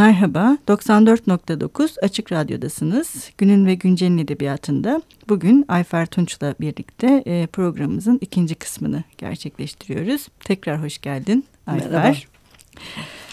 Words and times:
Merhaba, 0.00 0.58
94.9 0.68 2.00
Açık 2.02 2.32
Radyo'dasınız. 2.32 3.30
Günün 3.38 3.66
ve 3.66 3.74
Güncel'in 3.74 4.18
edebiyatında 4.18 5.02
bugün 5.28 5.64
Ayfer 5.68 6.06
Tunç'la 6.06 6.54
birlikte 6.60 7.22
e, 7.26 7.46
programımızın 7.46 8.18
ikinci 8.20 8.54
kısmını 8.54 9.04
gerçekleştiriyoruz. 9.18 10.28
Tekrar 10.44 10.82
hoş 10.82 10.98
geldin 10.98 11.44
Ayfer. 11.66 11.90
Merhaba. 11.90 12.14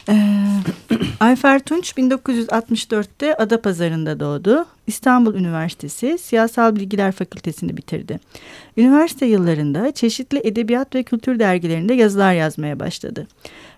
Ee, 0.09 0.15
Ayfer 1.19 1.59
Tunç 1.59 1.91
1964'te 1.91 3.35
Adapazarı'nda 3.35 4.19
doğdu. 4.19 4.65
İstanbul 4.87 5.35
Üniversitesi 5.35 6.17
Siyasal 6.17 6.75
Bilgiler 6.75 7.11
Fakültesini 7.11 7.77
bitirdi. 7.77 8.19
Üniversite 8.77 9.25
yıllarında 9.25 9.91
çeşitli 9.91 10.41
edebiyat 10.43 10.95
ve 10.95 11.03
kültür 11.03 11.39
dergilerinde 11.39 11.93
yazılar 11.93 12.33
yazmaya 12.33 12.79
başladı. 12.79 13.27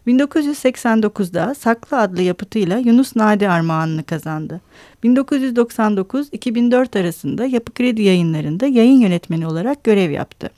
1989'da 0.07 1.55
Saklı 1.55 1.99
adlı 1.99 2.21
yapıtıyla 2.21 2.77
Yunus 2.77 3.15
Nadi 3.15 3.49
Armağanını 3.49 4.03
kazandı. 4.03 4.61
1999-2004 5.03 6.99
arasında 6.99 7.45
Yapı 7.45 7.73
Kredi 7.73 8.01
yayınlarında 8.01 8.65
yayın 8.65 8.99
yönetmeni 8.99 9.47
olarak 9.47 9.83
görev 9.83 10.11
yaptı. 10.11 10.49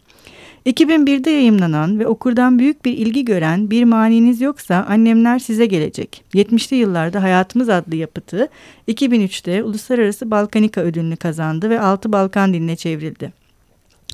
2001'de 0.66 1.30
yayımlanan 1.30 2.00
ve 2.00 2.08
okurdan 2.08 2.60
büyük 2.60 2.86
bir 2.86 2.98
ilgi 2.98 3.26
gören 3.26 3.70
Bir 3.70 3.84
Maniniz 3.84 4.42
Yoksa 4.42 4.86
Annemler 4.90 5.40
Size 5.40 5.66
Gelecek. 5.66 6.24
70'li 6.34 6.76
yıllarda 6.76 7.24
Hayatımız 7.24 7.70
adlı 7.70 7.96
yapıtı 7.96 8.48
2003'te 8.88 9.64
Uluslararası 9.64 10.32
Balkanika 10.32 10.82
ödülünü 10.82 11.16
kazandı 11.16 11.70
ve 11.70 11.80
Altı 11.80 12.12
Balkan 12.12 12.54
diline 12.54 12.76
çevrildi. 12.76 13.34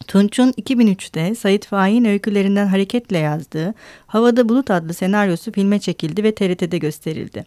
Tunç'un 0.07 0.51
2003'te 0.51 1.35
Sait 1.35 1.65
Faik'in 1.65 2.05
öykülerinden 2.05 2.67
hareketle 2.67 3.17
yazdığı 3.17 3.73
Havada 4.07 4.49
Bulut 4.49 4.71
adlı 4.71 4.93
senaryosu 4.93 5.51
filme 5.51 5.79
çekildi 5.79 6.23
ve 6.23 6.35
TRT'de 6.35 6.77
gösterildi. 6.77 7.45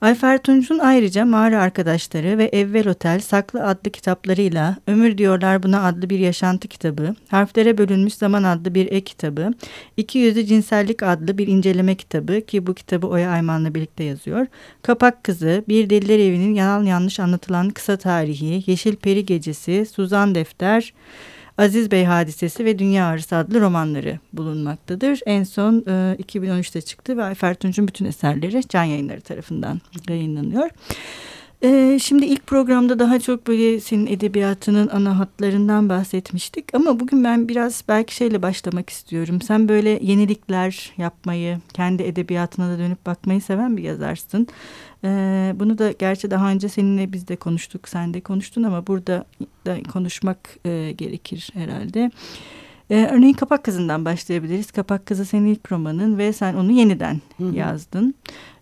Ayfer 0.00 0.42
Tunç'un 0.42 0.78
ayrıca 0.78 1.24
Mağara 1.24 1.60
Arkadaşları 1.60 2.38
ve 2.38 2.44
Evvel 2.44 2.88
Otel 2.88 3.20
Saklı 3.20 3.64
adlı 3.64 3.90
kitaplarıyla 3.90 4.76
Ömür 4.86 5.18
Diyorlar 5.18 5.62
Buna 5.62 5.86
adlı 5.86 6.10
bir 6.10 6.18
yaşantı 6.18 6.68
kitabı, 6.68 7.14
Harflere 7.28 7.78
Bölünmüş 7.78 8.14
Zaman 8.14 8.42
adlı 8.42 8.74
bir 8.74 8.86
ek 8.86 9.00
kitabı, 9.00 9.50
İki 9.96 10.18
Yüzlü 10.18 10.46
Cinsellik 10.46 11.02
adlı 11.02 11.38
bir 11.38 11.46
inceleme 11.46 11.94
kitabı 11.94 12.40
ki 12.40 12.66
bu 12.66 12.74
kitabı 12.74 13.06
Oya 13.06 13.30
Ayman'la 13.30 13.74
birlikte 13.74 14.04
yazıyor, 14.04 14.46
Kapak 14.82 15.24
Kızı, 15.24 15.64
Bir 15.68 15.90
Deliler 15.90 16.18
Evi'nin 16.18 16.54
yalan 16.54 16.84
yanlış 16.84 17.20
anlatılan 17.20 17.70
kısa 17.70 17.96
tarihi, 17.96 18.70
Yeşil 18.70 18.96
Peri 18.96 19.26
Gecesi, 19.26 19.86
Suzan 19.86 20.34
Defter, 20.34 20.92
Aziz 21.58 21.90
Bey 21.90 22.04
Hadisesi 22.04 22.64
ve 22.64 22.78
Dünya 22.78 23.06
Ağrısı 23.06 23.36
adlı 23.36 23.60
romanları 23.60 24.18
bulunmaktadır. 24.32 25.20
En 25.26 25.44
son 25.44 25.84
e, 25.86 26.16
2013'te 26.22 26.80
çıktı 26.80 27.16
ve 27.16 27.22
Ayfer 27.22 27.54
Tunç'un 27.54 27.88
bütün 27.88 28.04
eserleri 28.04 28.68
Can 28.68 28.84
Yayınları 28.84 29.20
tarafından 29.20 29.80
yayınlanıyor. 30.08 30.70
Ee, 31.62 31.98
şimdi 32.02 32.26
ilk 32.26 32.46
programda 32.46 32.98
daha 32.98 33.18
çok 33.18 33.46
böyle 33.46 33.80
senin 33.80 34.06
edebiyatının 34.06 34.88
ana 34.88 35.18
hatlarından 35.18 35.88
bahsetmiştik. 35.88 36.74
Ama 36.74 37.00
bugün 37.00 37.24
ben 37.24 37.48
biraz 37.48 37.84
belki 37.88 38.14
şeyle 38.14 38.42
başlamak 38.42 38.90
istiyorum. 38.90 39.42
Sen 39.42 39.68
böyle 39.68 39.98
yenilikler 40.02 40.92
yapmayı, 40.96 41.58
kendi 41.72 42.02
edebiyatına 42.02 42.70
da 42.74 42.78
dönüp 42.78 43.06
bakmayı 43.06 43.40
seven 43.40 43.76
bir 43.76 43.82
yazarsın. 43.82 44.46
Ee, 45.04 45.54
bunu 45.56 45.78
da 45.78 45.92
gerçi 45.92 46.30
daha 46.30 46.50
önce 46.50 46.68
seninle 46.68 47.12
biz 47.12 47.28
de 47.28 47.36
konuştuk, 47.36 47.88
sen 47.88 48.14
de 48.14 48.20
konuştun 48.20 48.62
ama 48.62 48.86
burada 48.86 49.24
da 49.66 49.82
konuşmak 49.92 50.38
e, 50.64 50.92
gerekir 50.92 51.50
herhalde. 51.54 52.10
Ee, 52.90 53.08
örneğin 53.12 53.34
Kapak 53.34 53.64
Kızı'ndan 53.64 54.04
başlayabiliriz. 54.04 54.70
Kapak 54.70 55.06
Kızı 55.06 55.24
senin 55.24 55.46
ilk 55.46 55.72
romanın 55.72 56.18
ve 56.18 56.32
sen 56.32 56.54
onu 56.54 56.72
yeniden 56.72 57.20
Hı 57.36 57.44
-hı. 57.44 57.56
yazdın. 57.56 58.14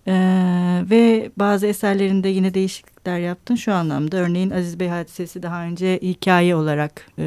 Ee, 0.08 0.82
ve 0.90 1.30
bazı 1.36 1.66
eserlerinde 1.66 2.28
yine 2.28 2.54
değişiklikler 2.54 3.18
yaptın 3.18 3.54
şu 3.54 3.72
anlamda. 3.72 4.16
Örneğin 4.16 4.50
Aziz 4.50 4.80
Bey 4.80 4.88
hadisesi 4.88 5.42
daha 5.42 5.64
önce 5.64 5.98
hikaye 6.02 6.56
olarak 6.56 7.06
e, 7.18 7.24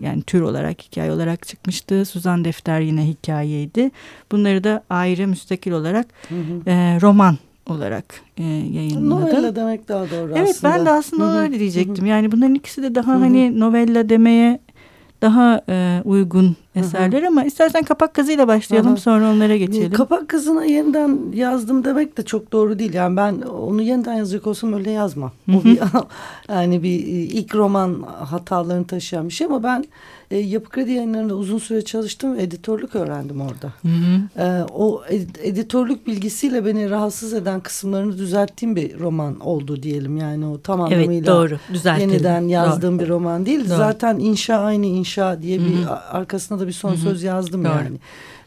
yani 0.00 0.22
tür 0.22 0.40
olarak 0.40 0.82
hikaye 0.82 1.12
olarak 1.12 1.46
çıkmıştı. 1.46 2.04
Suzan 2.04 2.44
Defter 2.44 2.80
yine 2.80 3.06
hikayeydi. 3.06 3.90
Bunları 4.32 4.64
da 4.64 4.82
ayrı 4.90 5.28
müstakil 5.28 5.72
olarak 5.72 6.06
hı 6.28 6.34
hı. 6.34 6.70
E, 6.70 7.00
roman 7.00 7.38
olarak 7.66 8.04
e, 8.38 8.42
yayınladı. 8.42 9.10
Novella 9.10 9.56
demek 9.56 9.88
daha 9.88 10.10
doğru 10.10 10.32
evet, 10.36 10.48
aslında. 10.50 10.74
Evet 10.74 10.78
ben 10.78 10.86
de 10.86 10.90
aslında 10.90 11.24
Hı 11.24 11.28
-hı. 11.28 11.40
öyle 11.40 11.58
diyecektim. 11.58 12.04
Hı 12.04 12.08
-hı. 12.08 12.10
Yani 12.10 12.32
bunların 12.32 12.54
ikisi 12.54 12.82
de 12.82 12.94
daha 12.94 13.12
Hı 13.14 13.16
-hı. 13.16 13.20
hani 13.20 13.60
novella 13.60 14.08
demeye 14.08 14.60
daha 15.26 15.60
e, 15.68 16.02
uygun 16.04 16.56
eserler 16.74 17.22
Hı 17.22 17.24
-hı. 17.24 17.28
ama 17.28 17.44
istersen 17.44 17.82
kapak 17.82 18.14
kızıyla 18.14 18.48
başlayalım 18.48 18.90
Hı 18.90 18.94
-hı. 18.94 19.00
sonra 19.00 19.30
onlara 19.30 19.56
geçelim. 19.56 19.92
Kapak 19.92 20.28
kızına 20.28 20.64
yeniden 20.64 21.18
yazdım 21.34 21.84
demek 21.84 22.18
de 22.18 22.22
çok 22.22 22.52
doğru 22.52 22.78
değil. 22.78 22.94
Yani 22.94 23.16
ben 23.16 23.40
onu 23.40 23.82
yeniden 23.82 24.14
yazacak 24.14 24.46
olsam 24.46 24.72
öyle 24.72 24.90
yazmam. 24.90 25.32
O 25.48 25.64
bir, 25.64 25.78
yani 26.48 26.82
bir 26.82 26.98
ilk 27.06 27.54
roman 27.54 28.02
hatalarını 28.18 28.86
taşıyan 28.86 29.28
bir 29.28 29.32
şey 29.32 29.46
ama 29.46 29.62
ben 29.62 29.84
e, 30.30 30.36
Yapı 30.36 30.70
Kredi 30.70 30.92
yayınlarında 30.92 31.34
uzun 31.34 31.58
süre 31.58 31.82
çalıştım 31.82 32.40
editörlük 32.40 32.96
öğrendim 32.96 33.40
orada. 33.40 33.72
Hı 33.82 33.88
hı. 33.88 34.42
E, 34.42 34.64
o 34.64 35.02
ed 35.08 35.28
editörlük 35.42 36.06
bilgisiyle 36.06 36.66
beni 36.66 36.90
rahatsız 36.90 37.34
eden 37.34 37.60
kısımlarını 37.60 38.18
düzelttiğim 38.18 38.76
bir 38.76 38.98
roman 38.98 39.40
oldu 39.40 39.82
diyelim. 39.82 40.16
Yani 40.16 40.46
o 40.46 40.60
tam 40.60 40.80
anlamıyla 40.80 41.14
evet, 41.14 41.26
doğru. 41.26 42.00
yeniden 42.00 42.48
yazdığım 42.48 42.98
doğru. 42.98 43.04
bir 43.04 43.08
roman 43.08 43.46
değil. 43.46 43.60
Doğru. 43.60 43.76
Zaten 43.76 44.18
inşa 44.18 44.56
aynı 44.56 44.86
inşa 44.86 45.42
diye 45.42 45.60
bir 45.60 45.74
hı 45.74 45.90
hı. 45.90 45.90
arkasına 45.90 46.60
da 46.60 46.66
bir 46.66 46.72
son 46.72 46.90
hı 46.90 46.94
hı. 46.94 46.98
söz 46.98 47.22
yazdım 47.22 47.64
doğru. 47.64 47.72
yani. 47.72 47.98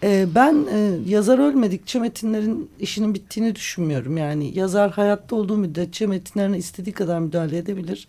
E, 0.03 0.28
ben 0.35 0.66
e, 0.73 0.91
yazar 1.07 1.40
ölmedikçe 1.40 2.00
metinlerin 2.00 2.69
işinin 2.79 3.13
bittiğini 3.13 3.56
düşünmüyorum. 3.56 4.17
Yani 4.17 4.57
yazar 4.57 4.91
hayatta 4.91 5.35
olduğu 5.35 5.57
müddetçe 5.57 6.07
metinlerine 6.07 6.57
istediği 6.57 6.94
kadar 6.94 7.19
müdahale 7.19 7.57
edebilir 7.57 8.07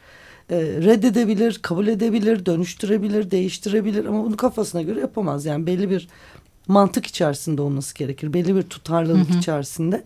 e, 0.50 0.56
reddedebilir, 0.58 1.58
kabul 1.62 1.86
edebilir, 1.86 2.46
dönüştürebilir, 2.46 3.30
değiştirebilir 3.30 4.04
ama 4.04 4.24
bunu 4.24 4.36
kafasına 4.36 4.82
göre 4.82 5.00
yapamaz. 5.00 5.46
Yani 5.46 5.66
belli 5.66 5.90
bir 5.90 6.08
mantık 6.68 7.06
içerisinde 7.06 7.62
olması 7.62 7.94
gerekir. 7.94 8.32
Belli 8.32 8.56
bir 8.56 8.62
tutarlılık 8.62 9.30
hı 9.30 9.34
hı. 9.34 9.38
içerisinde. 9.38 10.04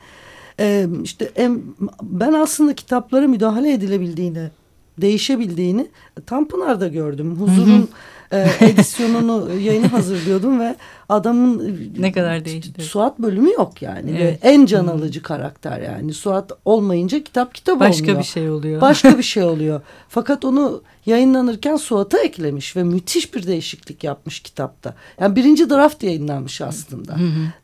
E, 0.61 0.87
işte 1.03 1.31
en, 1.37 1.63
ben 2.03 2.33
aslında 2.33 2.75
kitaplara 2.75 3.29
müdahale 3.29 3.73
edilebildiğini, 3.73 4.51
değişebildiğini 4.99 5.87
Tanpınar'da 6.27 6.89
gördüm. 6.89 7.37
Huzur'un 7.37 7.79
hı 7.79 7.83
hı 7.83 7.89
e, 8.35 8.67
edisyonunu 8.67 9.61
yayını 9.61 9.87
hazırlıyordum 9.87 10.61
ve 10.61 10.77
adamın 11.09 11.81
ne 11.99 12.13
kadar 12.13 12.45
değişti. 12.45 12.83
Suat 12.83 13.19
bölümü 13.19 13.53
yok 13.53 13.83
yani 13.83 14.11
evet. 14.11 14.45
ve 14.45 14.49
en 14.49 14.67
can 14.67 14.87
alıcı 14.87 15.21
hmm. 15.21 15.25
karakter 15.25 15.81
yani. 15.81 16.13
Suat 16.13 16.53
olmayınca 16.65 17.25
kitap 17.25 17.55
kitap 17.55 17.81
Başka 17.81 18.03
olmuyor. 18.03 18.19
Başka 18.19 18.39
bir 18.39 18.43
şey 18.43 18.51
oluyor. 18.51 18.81
Başka 18.81 19.19
bir 19.19 19.23
şey 19.35 19.43
oluyor. 19.43 19.81
Fakat 20.09 20.45
onu 20.45 20.83
yayınlanırken 21.07 21.77
Suat'a 21.77 22.19
eklemiş 22.19 22.77
ve 22.77 22.83
müthiş 22.83 23.35
bir 23.35 23.47
değişiklik 23.47 24.05
yapmış 24.05 24.41
kitapta. 24.41 24.95
Yani 25.21 25.37
birinci 25.37 25.71
draft 25.71 26.03
yayınlanmış 26.03 26.61
aslında. 26.61 27.17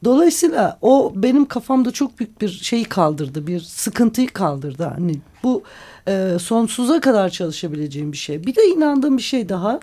Dolayısıyla 0.05 0.79
o 0.83 1.13
benim 1.17 1.45
kafamda 1.45 1.91
çok 1.91 2.19
büyük 2.19 2.41
bir 2.41 2.49
şeyi 2.49 2.85
kaldırdı. 2.85 3.47
Bir 3.47 3.61
sıkıntıyı 3.61 4.29
kaldırdı. 4.29 4.85
Hani 4.85 5.17
bu 5.43 5.63
e, 6.09 6.37
sonsuza 6.41 7.01
kadar 7.01 7.29
çalışabileceğim 7.29 8.13
bir 8.13 8.17
şey. 8.17 8.47
Bir 8.47 8.57
de 8.57 8.67
inandığım 8.67 9.17
bir 9.17 9.23
şey 9.23 9.49
daha 9.49 9.81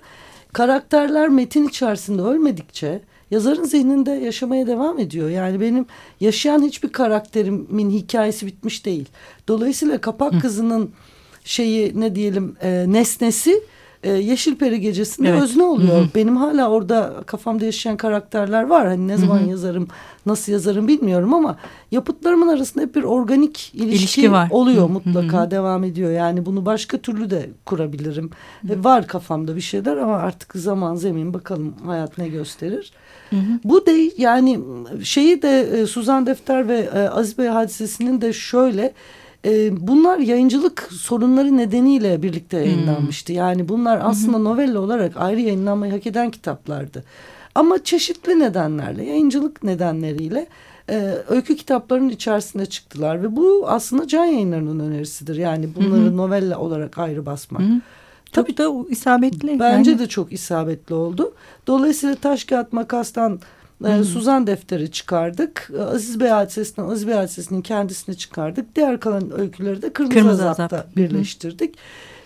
karakterler 0.58 1.30
metin 1.30 1.68
içerisinde 1.68 2.22
ölmedikçe 2.22 3.02
yazarın 3.32 3.64
zihninde 3.64 4.12
yaşamaya 4.12 4.68
devam 4.68 5.00
ediyor. 5.00 5.30
Yani 5.30 5.62
benim 5.62 5.86
yaşayan 6.20 6.64
hiçbir 6.64 6.90
karakterimin 6.90 7.90
hikayesi 7.90 8.46
bitmiş 8.46 8.86
değil. 8.86 9.06
Dolayısıyla 9.48 10.02
Kapak 10.02 10.42
Kızı'nın 10.42 10.92
şeyi 11.44 12.00
ne 12.00 12.16
diyelim 12.16 12.56
e, 12.62 12.86
nesnesi 12.88 13.64
e, 14.04 14.12
Yeşil 14.12 14.56
Peri 14.56 14.82
Gecesi'nde 14.82 15.30
evet. 15.30 15.42
özne 15.42 15.64
oluyor. 15.64 15.98
Hı 15.98 16.02
hı. 16.02 16.08
Benim 16.16 16.38
hala 16.38 16.70
orada 16.70 17.14
kafamda 17.26 17.66
yaşayan 17.66 17.98
karakterler 17.98 18.64
var. 18.64 18.88
Hani 18.88 19.08
ne 19.08 19.18
zaman 19.18 19.40
hı 19.40 19.44
hı. 19.44 19.50
yazarım, 19.50 19.88
nasıl 20.26 20.52
yazarım 20.52 20.88
bilmiyorum 20.88 21.34
ama 21.34 21.58
yapıtlarımın 21.92 22.48
arasında 22.48 22.84
hep 22.84 22.96
bir 22.96 23.04
organik 23.04 23.72
ilişki, 23.74 23.96
ilişki 23.96 24.32
var. 24.32 24.48
oluyor 24.52 24.82
hı 24.82 24.86
hı. 24.86 24.90
mutlaka 24.90 25.46
hı 25.46 25.52
devam 25.52 25.84
ediyor. 25.84 26.12
Yani 26.12 26.46
bunu 26.46 26.66
başka 26.66 26.98
türlü 26.98 27.30
de 27.30 27.50
kurabilirim. 27.66 28.30
Hı. 28.68 28.74
E, 28.74 28.84
var 28.84 29.08
kafamda 29.08 29.56
bir 29.56 29.62
şeyler 29.62 29.98
ama 29.98 30.16
artık 30.16 30.56
zaman 30.56 30.96
zemin 30.96 31.34
bakalım 31.34 31.74
hayat 31.86 32.18
ne 32.18 32.28
gösterir. 32.30 32.92
Hı 33.30 33.36
hı. 33.36 33.60
Bu 33.64 33.86
de 33.86 34.12
yani 34.18 34.60
şeyi 35.04 35.42
de 35.42 35.62
e, 35.62 35.86
Suzan 35.86 36.26
Defter 36.26 36.68
ve 36.68 36.90
e, 36.96 37.00
Aziz 37.00 37.38
Bey 37.38 37.48
hadisesinin 37.48 38.22
de 38.22 38.34
şöyle 38.34 38.94
e, 39.46 39.88
bunlar 39.88 40.18
yayıncılık 40.18 40.90
sorunları 40.92 41.58
nedeniyle 41.58 42.24
birlikte 42.24 42.58
yayınlanmıştı. 42.58 43.34
Hmm. 43.34 43.38
Yani 43.38 43.70
bunlar 43.70 44.00
aslında 44.04 44.38
novella 44.38 44.80
olarak 44.80 45.18
ayrı 45.18 45.40
yayınlanmayı 45.40 45.92
hak 45.92 46.08
eden 46.08 46.32
kitaplardı. 46.32 47.04
Ama 47.56 47.84
çeşitli 47.84 48.40
nedenlerle, 48.40 49.06
yayıncılık 49.06 49.64
nedenleriyle 49.64 50.48
e, 50.90 51.18
öykü 51.28 51.56
kitaplarının 51.56 52.10
içerisinde 52.10 52.66
çıktılar. 52.66 53.24
Ve 53.24 53.36
bu 53.36 53.66
aslında 53.68 54.08
can 54.08 54.26
yayınlarının 54.26 54.80
önerisidir. 54.80 55.36
Yani 55.36 55.70
bunları 55.76 56.02
hı 56.02 56.18
novella 56.18 56.60
olarak 56.60 56.98
ayrı 56.98 57.26
basmak. 57.26 57.62
Hı 57.62 57.82
Tabii 58.32 58.58
da 58.58 58.72
isabetli. 58.90 59.60
Bence 59.60 59.92
yani. 59.92 60.00
de 60.00 60.08
çok 60.08 60.34
isabetli 60.34 60.96
oldu. 60.96 61.34
Dolayısıyla 61.68 62.16
taş 62.16 62.44
kağıt 62.44 62.74
makastan 62.74 63.40
e, 63.86 64.04
Suzan 64.04 64.48
defteri 64.48 64.92
çıkardık. 64.92 65.72
Aziz 65.80 66.20
Bey 66.20 66.30
hadisesinden 66.30 66.88
Aziz 66.90 67.08
Bey 67.08 67.16
hadisesinin 67.16 67.62
kendisini 67.62 68.18
çıkardık. 68.18 68.76
Diğer 68.76 69.00
kalan 69.00 69.40
öyküleri 69.40 69.82
de 69.82 69.94
Kırmızı, 69.94 70.14
Kırmızı 70.14 70.50
Azap'ta 70.50 70.78
Azap. 70.78 70.96
birleştirdik. 70.96 71.76
Hı 71.76 71.80
hı. 71.80 71.84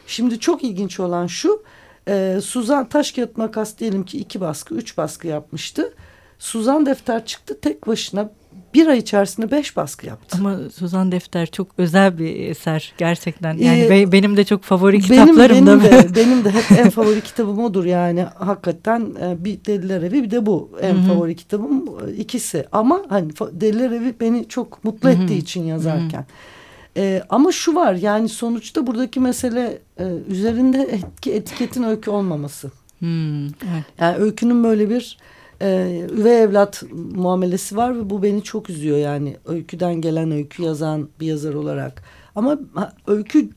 Şimdi 0.07 0.39
çok 0.39 0.63
ilginç 0.63 1.00
olan 1.00 1.27
şu. 1.27 1.63
E, 2.07 2.39
Suzan 2.44 2.89
taş 2.89 3.12
kağıt 3.12 3.38
makas 3.38 3.77
diyelim 3.77 4.06
ki 4.06 4.18
iki 4.18 4.42
baskı, 4.42 4.75
üç 4.75 4.98
baskı 4.98 5.27
yapmıştı. 5.27 5.94
Suzan 6.39 6.86
defter 6.86 7.25
çıktı 7.25 7.59
tek 7.62 7.88
başına 7.88 8.30
bir 8.73 8.88
ay 8.88 8.97
içerisinde 8.97 9.51
beş 9.51 9.77
baskı 9.77 10.07
yaptı. 10.07 10.38
Ama 10.39 10.57
Suzan 10.73 11.12
Defter 11.12 11.45
çok 11.45 11.68
özel 11.77 12.18
bir 12.18 12.50
eser 12.50 12.94
gerçekten. 12.97 13.57
Yani 13.57 13.79
ee, 13.79 14.12
benim 14.12 14.38
de 14.38 14.44
çok 14.44 14.63
favori 14.63 15.01
kitaplarım 15.01 15.38
benim, 15.38 15.68
benim 15.68 15.83
de. 15.83 16.15
benim 16.15 16.44
de 16.45 16.51
hep 16.51 16.79
en 16.79 16.89
favori 16.89 17.21
kitabım 17.21 17.59
odur 17.59 17.85
yani 17.85 18.21
hakikaten 18.35 19.15
e, 19.21 19.45
bir 19.45 19.65
Deliler 19.65 20.01
Evi 20.01 20.23
bir 20.23 20.31
de 20.31 20.45
bu 20.45 20.71
en 20.81 20.95
Hı 20.95 21.00
-hı. 21.00 21.07
favori 21.07 21.35
kitabım 21.35 21.85
ikisi. 22.18 22.65
Ama 22.71 23.01
hani 23.09 23.31
Deliler 23.51 23.91
Evi 23.91 24.13
beni 24.19 24.47
çok 24.47 24.83
mutlu 24.83 25.09
Hı 25.09 25.13
-hı. 25.13 25.24
ettiği 25.24 25.38
için 25.38 25.63
yazarken. 25.63 26.19
Hı 26.19 26.24
-hı. 26.24 26.62
Ee, 26.97 27.24
ama 27.29 27.51
şu 27.51 27.75
var 27.75 27.94
yani 27.94 28.29
sonuçta 28.29 28.88
buradaki 28.88 29.19
mesele 29.19 29.79
e, 30.00 30.06
üzerinde 30.27 30.81
etki 30.81 31.31
etiketin 31.33 31.83
öykü 31.83 32.09
olmaması. 32.09 32.71
Hmm, 33.00 33.45
evet. 33.45 33.85
Yani 34.00 34.17
öykünün 34.17 34.63
böyle 34.63 34.89
bir 34.89 35.17
e, 35.61 35.99
üvey 36.11 36.43
evlat 36.43 36.83
muamelesi 37.15 37.77
var 37.77 37.97
ve 37.97 38.09
bu 38.09 38.23
beni 38.23 38.43
çok 38.43 38.69
üzüyor 38.69 38.97
yani 38.97 39.37
öyküden 39.45 40.01
gelen 40.01 40.31
öykü 40.31 40.63
yazan 40.63 41.09
bir 41.19 41.25
yazar 41.25 41.53
olarak. 41.53 42.03
Ama 42.35 42.59
öykü 43.07 43.49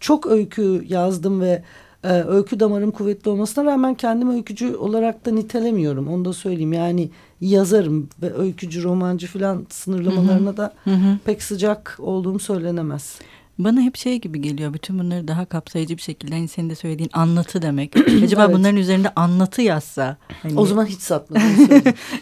çok 0.00 0.26
öykü 0.26 0.84
yazdım 0.88 1.40
ve 1.40 1.62
e, 2.04 2.22
öykü 2.22 2.60
damarım 2.60 2.90
kuvvetli 2.90 3.30
olmasına 3.30 3.64
rağmen 3.64 3.94
kendimi 3.94 4.32
öykücü 4.32 4.76
olarak 4.76 5.26
da 5.26 5.30
nitelemiyorum. 5.30 6.08
Onu 6.08 6.24
da 6.24 6.32
söyleyeyim 6.32 6.72
yani 6.72 7.10
yazarım 7.40 8.08
ve 8.22 8.34
öykücü, 8.34 8.82
romancı 8.82 9.26
falan 9.26 9.66
sınırlamalarına 9.70 10.56
da 10.56 10.74
hı 10.84 10.90
hı. 10.90 11.18
pek 11.24 11.42
sıcak 11.42 11.96
olduğum 11.98 12.38
söylenemez. 12.38 13.18
Bana 13.58 13.80
hep 13.80 13.96
şey 13.96 14.20
gibi 14.20 14.40
geliyor. 14.40 14.74
Bütün 14.74 14.98
bunları 14.98 15.28
daha 15.28 15.44
kapsayıcı 15.44 15.96
bir 15.96 16.02
şekilde 16.02 16.34
hani 16.34 16.48
senin 16.48 16.70
de 16.70 16.74
söylediğin 16.74 17.10
anlatı 17.12 17.62
demek. 17.62 17.96
Acaba 18.24 18.44
evet. 18.44 18.54
bunların 18.54 18.76
üzerinde 18.76 19.12
anlatı 19.16 19.62
yazsa. 19.62 20.16
Hani... 20.42 20.58
O 20.60 20.66
zaman 20.66 20.86
hiç 20.86 21.00
satmadım. 21.00 21.42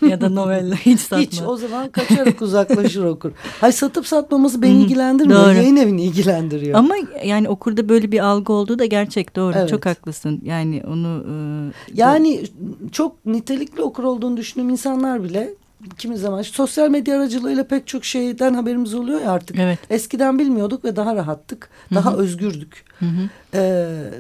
ya 0.09 0.21
da 0.21 0.29
novella 0.29 0.75
hiç 0.75 1.01
satma. 1.01 1.19
Hiç 1.19 1.41
o 1.47 1.57
zaman 1.57 1.89
kaçarak 1.89 2.43
uzaklaşır 2.43 3.05
okur. 3.05 3.33
Hay 3.61 3.73
satıp 3.73 4.07
satmaması 4.07 4.63
beni 4.63 4.83
ilgilendirmiyor. 4.83 5.45
Doğru. 5.45 5.55
Yayın 5.55 5.77
evini 5.77 6.03
ilgilendiriyor. 6.03 6.79
Ama 6.79 6.95
yani 7.25 7.49
okurda 7.49 7.89
böyle 7.89 8.13
bir 8.13 8.19
algı 8.19 8.53
olduğu 8.53 8.79
da 8.79 8.85
gerçek 8.85 9.37
doğru. 9.37 9.55
Evet. 9.59 9.69
Çok 9.69 9.87
haklısın. 9.87 10.41
Yani 10.45 10.83
onu... 10.87 11.25
E, 11.29 11.35
yani 11.95 12.43
çok 12.93 13.27
nitelikli 13.27 13.83
okur 13.83 14.05
olduğunu 14.05 14.37
düşündüğüm 14.37 14.69
insanlar 14.69 15.25
bile 15.25 15.55
kimi 15.99 16.17
zaman 16.17 16.43
sosyal 16.43 16.91
medya 16.91 17.17
aracılığıyla 17.17 17.65
pek 17.65 17.87
çok 17.87 18.05
şeyden 18.05 18.55
haberimiz 18.55 18.95
oluyor 18.95 19.21
ya 19.21 19.31
artık. 19.31 19.59
Evet. 19.59 19.79
Eskiden 19.91 20.39
bilmiyorduk 20.39 20.85
ve 20.85 20.97
daha 20.97 21.17
rahattık. 21.17 21.71
Daha 21.95 22.13
Hı 22.13 22.17
-hı. 22.17 22.19
özgürdük. 22.19 22.85
Hı 22.99 23.05
-hı. 23.05 23.29
Ee, 23.55 24.11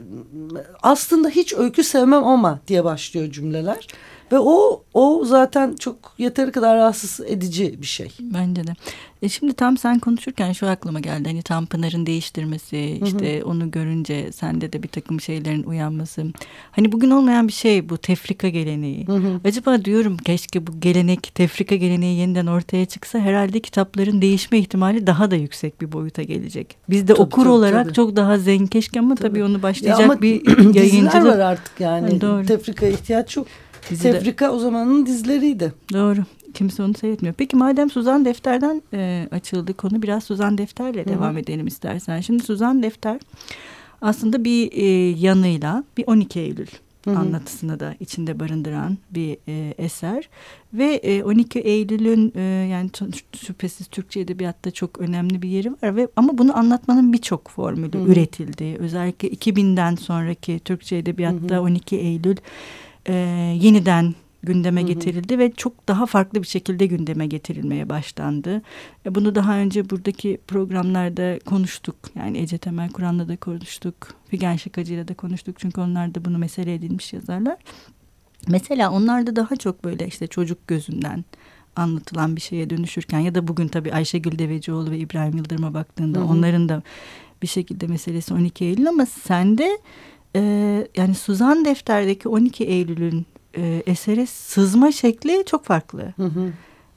aslında 0.82 1.28
hiç 1.28 1.54
öykü 1.54 1.84
sevmem 1.84 2.24
ama 2.24 2.60
diye 2.68 2.84
başlıyor 2.84 3.30
cümleler. 3.32 3.86
Ve 4.32 4.38
o 4.38 4.82
o 4.94 5.25
zaten 5.25 5.76
çok 5.76 5.96
yeteri 6.19 6.52
kadar 6.52 6.76
rahatsız 6.76 7.26
edici 7.26 7.81
bir 7.81 7.87
şey. 7.87 8.12
Bence 8.20 8.67
de. 8.67 8.73
E 9.23 9.28
şimdi 9.28 9.52
tam 9.52 9.76
sen 9.76 9.99
konuşurken 9.99 10.52
şu 10.52 10.69
aklıma 10.69 11.00
geldi. 11.00 11.28
Hani 11.28 11.43
tam 11.43 11.67
Pınar'ın 11.67 12.06
değiştirmesi, 12.06 13.00
işte 13.05 13.38
hı 13.38 13.43
hı. 13.43 13.46
onu 13.46 13.70
görünce 13.70 14.32
sende 14.32 14.73
de 14.73 14.82
bir 14.82 14.88
takım 14.88 15.20
şeylerin 15.20 15.62
uyanması. 15.62 16.25
Hani 16.70 16.93
bugün 16.93 17.11
olmayan 17.11 17.49
bir 17.49 17.52
şey 17.52 17.88
bu 17.88 17.99
tefrika 17.99 18.49
geleneği. 18.49 19.06
Hı 19.06 19.12
hı. 19.12 19.40
Acaba 19.44 19.84
diyorum 19.84 20.17
keşke 20.17 20.67
bu 20.67 20.81
gelenek, 20.81 21.34
tefrika 21.34 21.76
geleneği 21.76 22.19
yeniden 22.19 22.46
ortaya 22.46 22.87
çıksa 22.87 23.19
herhalde 23.19 23.61
kitapların 23.61 24.22
değişme 24.22 24.58
ihtimali 24.58 25.06
daha 25.06 25.31
da 25.31 25.37
yüksek 25.37 25.81
bir 25.81 25.93
boyuta 25.93 26.22
gelecek. 26.22 26.76
Biz 26.90 27.08
de 27.08 27.12
tabii, 27.12 27.22
okur 27.22 27.43
tabii, 27.43 27.52
olarak 27.52 27.84
tabii. 27.84 27.94
çok 27.94 28.17
daha 28.17 28.38
zengin 28.38 28.67
keşke 28.67 29.00
ama 29.00 29.14
tabii, 29.14 29.29
tabii 29.29 29.44
onu 29.44 29.62
başlayacak 29.62 30.22
bir 30.22 30.75
yayıncılık. 30.75 31.25
var 31.25 31.38
artık 31.38 31.81
yani. 31.81 32.20
Doğru. 32.20 32.46
Tefrikaya 32.46 32.93
ihtiyaç 32.93 33.37
yok. 33.37 33.46
Dizide. 33.90 34.12
Tefrika 34.12 34.50
o 34.50 34.58
zamanın 34.58 35.06
dizleriydi. 35.06 35.72
Doğru. 35.92 36.20
Kimse 36.54 36.82
onu 36.82 36.94
seyretmiyor. 36.94 37.34
Peki 37.34 37.56
madem 37.56 37.90
Suzan 37.90 38.24
Defter'den 38.24 38.82
e, 38.92 39.28
açıldı 39.30 39.74
konu 39.74 40.02
biraz 40.02 40.24
Suzan 40.24 40.58
Defter'le 40.58 40.94
Hı 40.94 41.00
-hı. 41.00 41.08
devam 41.08 41.38
edelim 41.38 41.66
istersen. 41.66 42.20
Şimdi 42.20 42.42
Suzan 42.42 42.82
Defter 42.82 43.20
aslında 44.00 44.44
bir 44.44 44.72
e, 44.72 44.84
yanıyla 45.18 45.84
bir 45.96 46.04
12 46.06 46.40
Eylül 46.40 46.66
Hı 47.04 47.10
-hı. 47.10 47.16
anlatısını 47.16 47.80
da 47.80 47.94
içinde 48.00 48.40
barındıran 48.40 48.98
bir 49.10 49.36
e, 49.48 49.74
eser 49.78 50.28
ve 50.74 50.94
e, 50.94 51.22
12 51.22 51.58
Eylül'ün 51.58 52.32
e, 52.36 52.40
yani 52.42 52.90
şüphesiz 53.36 53.86
Türkçe 53.86 54.20
edebiyatta 54.20 54.70
çok 54.70 54.98
önemli 54.98 55.42
bir 55.42 55.48
yeri 55.48 55.72
var 55.72 55.96
ve 55.96 56.08
ama 56.16 56.38
bunu 56.38 56.58
anlatmanın 56.58 57.12
birçok 57.12 57.50
formülü 57.50 57.98
Hı 57.98 57.98
-hı. 57.98 58.12
üretildi. 58.12 58.76
Özellikle 58.78 59.28
2000'den 59.28 59.94
sonraki 59.94 60.58
Türkçe 60.58 60.96
edebiyatta 60.96 61.54
Hı 61.54 61.58
-hı. 61.58 61.70
12 61.70 61.96
Eylül 61.96 62.36
e, 63.08 63.12
yeniden 63.61 64.14
gündeme 64.43 64.81
hı 64.81 64.85
hı. 64.85 64.88
getirildi 64.88 65.38
ve 65.38 65.53
çok 65.53 65.88
daha 65.88 66.06
farklı 66.06 66.43
bir 66.43 66.47
şekilde 66.47 66.87
gündeme 66.87 67.26
getirilmeye 67.26 67.88
başlandı. 67.88 68.62
E, 69.06 69.14
bunu 69.14 69.35
daha 69.35 69.56
önce 69.56 69.91
buradaki 69.91 70.38
programlarda 70.47 71.38
konuştuk. 71.38 71.97
Yani 72.14 72.38
Ece 72.38 72.58
Temel 72.58 72.91
Kur'an'la 72.91 73.29
da 73.29 73.37
konuştuk. 73.37 73.94
Figen 74.29 74.56
Şakacı'yla 74.56 75.08
da 75.08 75.14
konuştuk. 75.14 75.56
Çünkü 75.58 75.81
onlar 75.81 76.14
da 76.14 76.25
bunu 76.25 76.38
mesele 76.38 76.75
edilmiş 76.75 77.12
yazarlar. 77.12 77.56
Mesela 78.49 78.91
onlar 78.91 79.26
da 79.26 79.37
daha 79.37 79.56
çok 79.56 79.85
böyle 79.85 80.06
işte 80.06 80.26
çocuk 80.26 80.69
gözünden 80.69 81.25
anlatılan 81.76 82.37
bir 82.37 82.41
şeye 82.41 82.70
dönüşürken 82.70 83.19
ya 83.19 83.35
da 83.35 83.49
bugün 83.49 83.69
tabii 83.69 83.93
Ayşegül 83.93 84.38
Devecioğlu 84.38 84.91
ve 84.91 84.99
İbrahim 84.99 85.37
Yıldırım'a 85.37 85.75
baktığında 85.75 86.19
hı 86.19 86.23
hı. 86.23 86.26
onların 86.26 86.69
da 86.69 86.82
bir 87.43 87.47
şekilde 87.47 87.87
meselesi 87.87 88.35
12 88.35 88.64
Eylül 88.64 88.88
ama 88.88 89.06
sende 89.06 89.79
e, 90.36 90.40
yani 90.96 91.14
Suzan 91.14 91.64
Defter'deki 91.64 92.28
12 92.28 92.64
Eylül'ün 92.64 93.26
e, 93.56 93.82
esere 93.86 94.26
sızma 94.26 94.92
şekli 94.92 95.44
çok 95.46 95.64
farklı. 95.64 96.12
Hı 96.16 96.26
hı. 96.26 96.52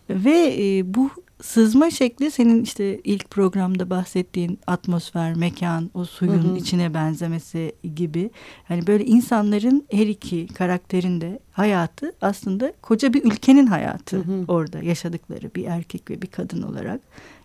Ve 0.10 0.56
e, 0.60 0.94
bu 0.94 1.10
sızma 1.42 1.90
şekli 1.90 2.32
senin 2.32 2.64
işte 2.64 3.00
ilk 3.04 3.30
programda 3.30 3.90
bahsettiğin 3.90 4.60
atmosfer, 4.68 5.36
mekan, 5.36 5.90
o 5.94 6.06
suyun 6.06 6.44
hı 6.44 6.48
hı. 6.48 6.58
içine 6.58 6.94
benzemesi 6.94 7.76
gibi. 7.96 8.30
Yani 8.70 8.88
böyle 8.88 9.06
insanların 9.06 9.86
her 9.92 10.08
iki 10.08 10.48
karakterinde 10.48 11.40
hayatı 11.52 12.14
aslında 12.22 12.74
koca 12.82 13.14
bir 13.14 13.24
ülkenin 13.24 13.68
hayatı 13.68 14.18
hı 14.18 14.22
hı. 14.22 14.46
orada 14.48 14.80
yaşadıkları 14.80 15.56
bir 15.56 15.66
erkek 15.66 16.10
ve 16.10 16.22
bir 16.22 16.28
kadın 16.28 16.62
olarak. 16.62 17.02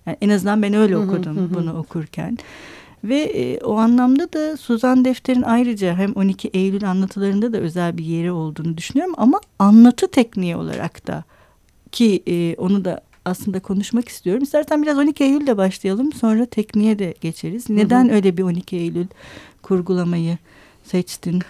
Yani 0.06 0.17
en 0.20 0.29
azından 0.29 0.62
ben 0.62 0.75
öyle 0.75 0.96
okudum 0.96 1.37
hı 1.37 1.41
hı 1.41 1.44
hı. 1.44 1.55
bunu 1.55 1.79
okurken. 1.79 2.38
Ve 3.05 3.21
e, 3.21 3.59
o 3.59 3.77
anlamda 3.77 4.32
da 4.32 4.56
Suzan 4.56 5.05
Defter'in 5.05 5.43
ayrıca 5.43 5.94
hem 5.94 6.13
12 6.13 6.49
Eylül 6.49 6.91
anlatılarında 6.91 7.53
da 7.53 7.58
özel 7.58 7.99
bir 7.99 8.05
yeri 8.05 8.32
olduğunu 8.32 8.77
düşünüyorum 8.77 9.15
ama 9.17 9.41
anlatı 9.58 10.08
tekniği 10.08 10.56
olarak 10.56 11.06
da 11.06 11.25
ki 11.93 12.23
e, 12.27 12.55
onu 12.58 12.84
da 12.84 13.01
aslında 13.25 13.61
konuşmak 13.61 14.08
istiyorum. 14.08 14.43
İstersen 14.43 14.82
biraz 14.82 14.99
12 14.99 15.25
Eylül'le 15.25 15.56
başlayalım 15.56 16.13
sonra 16.13 16.46
tekniğe 16.46 16.99
de 16.99 17.15
geçeriz. 17.20 17.70
Neden 17.70 18.05
hı 18.05 18.11
hı. 18.11 18.15
öyle 18.15 18.37
bir 18.37 18.43
12 18.43 18.77
Eylül 18.77 19.06
kurgulamayı 19.63 20.39
seçtin? 20.84 21.43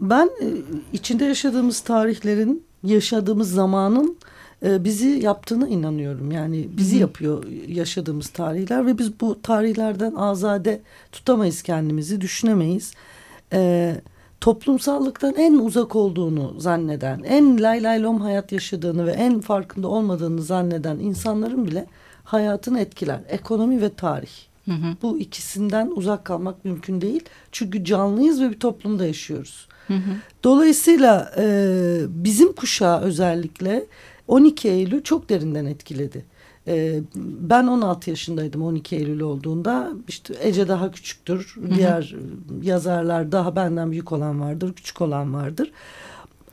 Ben 0.00 0.26
e, 0.26 0.46
içinde 0.92 1.24
yaşadığımız 1.24 1.80
tarihlerin, 1.80 2.62
yaşadığımız 2.82 3.50
zamanın 3.50 4.16
bizi 4.62 5.08
yaptığına 5.08 5.68
inanıyorum. 5.68 6.32
Yani 6.32 6.68
bizi 6.76 6.94
Hı 6.94 6.98
-hı. 6.98 7.00
yapıyor 7.00 7.44
yaşadığımız 7.68 8.28
tarihler 8.28 8.86
ve 8.86 8.98
biz 8.98 9.20
bu 9.20 9.42
tarihlerden 9.42 10.14
azade 10.14 10.80
tutamayız 11.12 11.62
kendimizi, 11.62 12.20
düşünemeyiz. 12.20 12.92
E, 13.52 13.94
toplumsallıktan 14.40 15.34
en 15.36 15.54
uzak 15.54 15.96
olduğunu 15.96 16.60
zanneden, 16.60 17.22
en 17.22 17.62
lay 17.62 17.82
lay 17.82 18.02
lom 18.02 18.20
hayat 18.20 18.52
yaşadığını 18.52 19.06
ve 19.06 19.10
en 19.10 19.40
farkında 19.40 19.88
olmadığını 19.88 20.42
zanneden 20.42 20.98
insanların 20.98 21.66
bile 21.66 21.86
hayatını 22.24 22.80
etkiler. 22.80 23.20
Ekonomi 23.28 23.82
ve 23.82 23.94
tarih. 23.94 24.30
Hı 24.64 24.72
hı. 24.72 24.96
Bu 25.02 25.18
ikisinden 25.18 25.92
uzak 25.96 26.24
kalmak 26.24 26.64
mümkün 26.64 27.00
değil. 27.00 27.24
Çünkü 27.52 27.84
canlıyız 27.84 28.42
ve 28.42 28.50
bir 28.50 28.60
toplumda 28.60 29.06
yaşıyoruz. 29.06 29.68
Hı 29.86 29.94
hı. 29.94 30.10
Dolayısıyla 30.44 31.32
e, 31.38 31.46
bizim 32.08 32.52
kuşağı 32.52 33.00
özellikle 33.00 33.86
12 34.28 34.68
Eylül 34.68 35.02
çok 35.02 35.28
derinden 35.28 35.64
etkiledi. 35.64 36.24
Ee, 36.68 37.00
ben 37.40 37.66
16 37.66 38.10
yaşındaydım 38.10 38.62
12 38.62 38.96
Eylül 38.96 39.20
olduğunda. 39.20 39.90
İşte 40.08 40.34
Ece 40.40 40.68
daha 40.68 40.90
küçüktür. 40.90 41.54
Diğer 41.76 42.16
yazarlar 42.62 43.32
daha 43.32 43.56
benden 43.56 43.90
büyük 43.90 44.12
olan 44.12 44.40
vardır, 44.40 44.72
küçük 44.72 45.00
olan 45.00 45.34
vardır. 45.34 45.72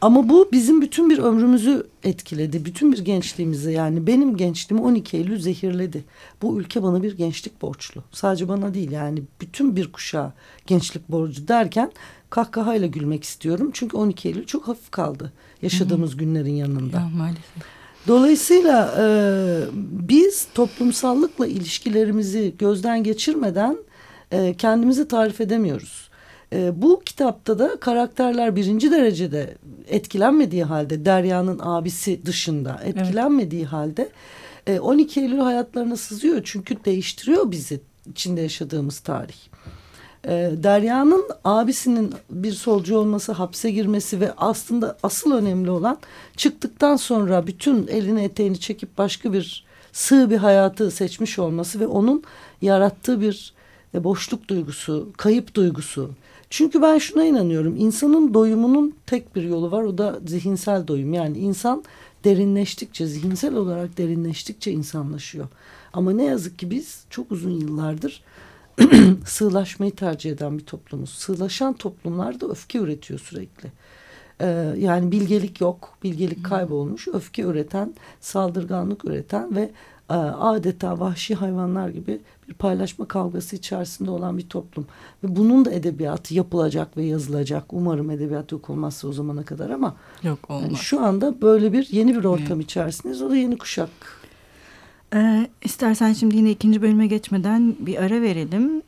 Ama 0.04 0.30
bu 0.30 0.50
bizim 0.52 0.82
bütün 0.82 1.10
bir 1.10 1.18
ömrümüzü 1.18 1.88
etkiledi. 2.04 2.66
Bütün 2.66 2.92
bir 2.92 2.98
gençliğimizi 2.98 3.72
yani 3.72 4.08
benim 4.08 4.38
gençliğimi 4.38 4.88
12 4.88 5.18
Eylül 5.18 5.40
zehirledi. 5.40 6.04
Bu 6.42 6.60
ülke 6.60 6.84
bana 6.84 7.04
bir 7.04 7.18
gençlik 7.18 7.62
borçlu. 7.62 8.04
Sadece 8.12 8.48
bana 8.48 8.74
değil 8.74 8.92
yani 8.92 9.24
bütün 9.42 9.76
bir 9.76 9.92
kuşağa 9.92 10.34
gençlik 10.68 11.10
borcu 11.10 11.48
derken 11.48 11.92
kahkahayla 12.30 12.88
gülmek 12.88 13.24
istiyorum. 13.24 13.70
Çünkü 13.74 13.98
12 13.98 14.28
Eylül 14.28 14.46
çok 14.46 14.68
hafif 14.68 14.92
kaldı 14.92 15.34
yaşadığımız 15.62 16.12
Hı 16.12 16.16
-hı. 16.16 16.20
günlerin 16.20 16.56
yanında. 16.56 16.98
Ya, 16.98 17.10
maalesef. 17.18 17.64
Dolayısıyla 18.08 18.96
e, 19.00 19.06
biz 20.10 20.48
toplumsallıkla 20.54 21.48
ilişkilerimizi 21.48 22.56
gözden 22.60 23.04
geçirmeden 23.04 23.78
e, 24.32 24.54
kendimizi 24.54 25.08
tarif 25.08 25.42
edemiyoruz. 25.42 26.10
E, 26.54 26.82
bu 26.82 27.02
kitapta 27.06 27.60
da 27.60 27.80
karakterler 27.80 28.56
birinci 28.56 28.92
derecede 28.92 29.58
etkilenmediği 29.88 30.64
halde 30.64 31.06
Derya'nın 31.06 31.60
abisi 31.64 32.26
dışında 32.26 32.82
etkilenmediği 32.86 33.62
evet. 33.62 33.74
halde 33.74 34.10
e, 34.68 34.80
12 34.80 35.22
Eylül 35.22 35.40
hayatlarına 35.40 35.98
sızıyor. 35.98 36.42
Çünkü 36.44 36.86
değiştiriyor 36.86 37.52
bizi 37.52 37.82
içinde 38.10 38.42
yaşadığımız 38.42 39.00
tarih. 39.00 39.36
E, 40.28 40.52
Derya'nın 40.64 41.26
abisinin 41.44 42.14
bir 42.30 42.52
solcu 42.52 42.98
olması, 42.98 43.32
hapse 43.32 43.72
girmesi 43.72 44.20
ve 44.20 44.34
aslında 44.38 44.98
asıl 45.04 45.32
önemli 45.32 45.70
olan 45.70 45.98
çıktıktan 46.38 46.96
sonra 46.96 47.48
bütün 47.48 47.88
elini 47.88 48.24
eteğini 48.24 48.60
çekip 48.60 48.98
başka 48.98 49.34
bir 49.34 49.66
sığ 49.92 50.30
bir 50.30 50.38
hayatı 50.38 50.92
seçmiş 50.92 51.40
olması 51.40 51.80
ve 51.80 51.88
onun 51.88 52.24
yarattığı 52.62 53.22
bir 53.22 53.54
e, 53.94 54.04
boşluk 54.04 54.48
duygusu, 54.48 55.10
kayıp 55.18 55.56
duygusu. 55.56 56.12
Çünkü 56.54 56.82
ben 56.82 56.98
şuna 56.98 57.24
inanıyorum. 57.24 57.76
insanın 57.78 58.34
doyumunun 58.34 58.96
tek 59.06 59.36
bir 59.36 59.44
yolu 59.44 59.72
var. 59.72 59.84
O 59.84 59.98
da 59.98 60.20
zihinsel 60.26 60.88
doyum. 60.88 61.14
Yani 61.14 61.38
insan 61.38 61.84
derinleştikçe, 62.24 63.08
zihinsel 63.08 63.56
olarak 63.56 63.98
derinleştikçe 63.98 64.72
insanlaşıyor. 64.72 65.48
Ama 65.94 66.12
ne 66.12 66.24
yazık 66.24 66.60
ki 66.60 66.72
biz 66.72 67.06
çok 67.10 67.32
uzun 67.32 67.52
yıllardır 67.52 68.24
sığlaşmayı 69.26 69.92
tercih 69.96 70.32
eden 70.32 70.58
bir 70.58 70.66
toplumuz. 70.66 71.10
Sığlaşan 71.10 71.74
toplumlar 71.74 72.42
da 72.42 72.48
öfke 72.48 72.80
üretiyor 72.80 73.20
sürekli. 73.20 73.72
Ee, 74.42 74.74
yani 74.78 75.12
bilgelik 75.12 75.62
yok, 75.62 75.98
bilgelik 76.04 76.46
kaybolmuş, 76.46 77.08
öfke 77.08 77.42
üreten, 77.42 77.94
saldırganlık 78.22 79.06
üreten 79.06 79.56
ve 79.56 79.72
adeta 80.10 81.00
vahşi 81.00 81.36
hayvanlar 81.36 81.90
gibi 81.90 82.20
bir 82.50 82.54
paylaşma 82.54 83.08
kavgası 83.08 83.56
içerisinde 83.56 84.12
olan 84.12 84.38
bir 84.38 84.50
toplum. 84.50 84.88
Ve 85.24 85.36
bunun 85.36 85.66
da 85.66 85.72
edebiyatı 85.72 86.34
yapılacak 86.34 86.98
ve 86.98 87.04
yazılacak. 87.04 87.64
Umarım 87.72 88.10
edebiyat 88.10 88.52
yok 88.52 88.70
olmazsa 88.70 89.08
o 89.08 89.14
zamana 89.14 89.44
kadar 89.44 89.70
ama 89.70 89.96
yok, 90.24 90.50
olmaz. 90.50 90.64
Yani 90.64 90.78
şu 90.78 91.02
anda 91.02 91.42
böyle 91.42 91.74
bir 91.74 91.88
yeni 91.92 92.16
bir 92.16 92.24
ortam 92.24 92.58
evet. 92.58 92.64
içerisindeyiz. 92.64 93.22
O 93.22 93.30
da 93.30 93.36
yeni 93.36 93.58
kuşak. 93.58 93.90
Ee, 95.16 95.48
istersen 95.62 96.14
şimdi 96.14 96.36
yine 96.36 96.52
ikinci 96.52 96.82
bölüme 96.82 97.08
geçmeden 97.08 97.76
bir 97.80 98.04
ara 98.04 98.22
verelim. 98.22 98.82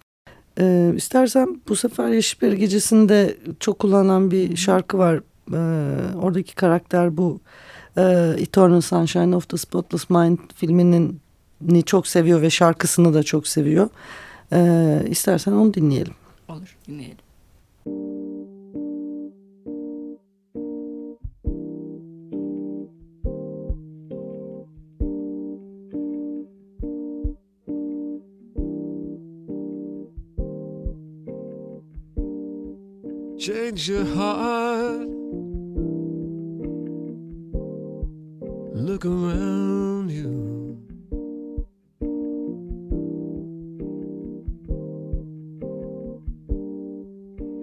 Ee, 0.59 0.93
istersen 0.95 1.61
bu 1.67 1.75
sefer 1.75 2.09
Yeşilperi 2.09 2.57
Gecesi'nde 2.57 3.37
çok 3.59 3.79
kullanılan 3.79 4.31
bir 4.31 4.55
şarkı 4.55 4.97
var. 4.97 5.19
Ee, 5.53 6.15
oradaki 6.15 6.55
karakter 6.55 7.17
bu 7.17 7.39
e, 7.97 8.35
Eternal 8.37 8.81
Sunshine 8.81 9.35
of 9.35 9.49
the 9.49 9.57
Spotless 9.57 10.09
Mind 10.09 10.39
filminin 10.55 11.19
ni 11.61 11.83
çok 11.83 12.07
seviyor 12.07 12.41
ve 12.41 12.49
şarkısını 12.49 13.13
da 13.13 13.23
çok 13.23 13.47
seviyor. 13.47 13.89
E, 14.53 15.01
istersen 15.09 15.51
onu 15.51 15.73
dinleyelim. 15.73 16.13
Olur 16.49 16.77
dinleyelim. 16.87 17.17
Change 33.37 33.87
your 33.89 34.05
heart 34.05 35.14
Look 38.95 39.07
around 39.07 40.09
you. 40.09 40.79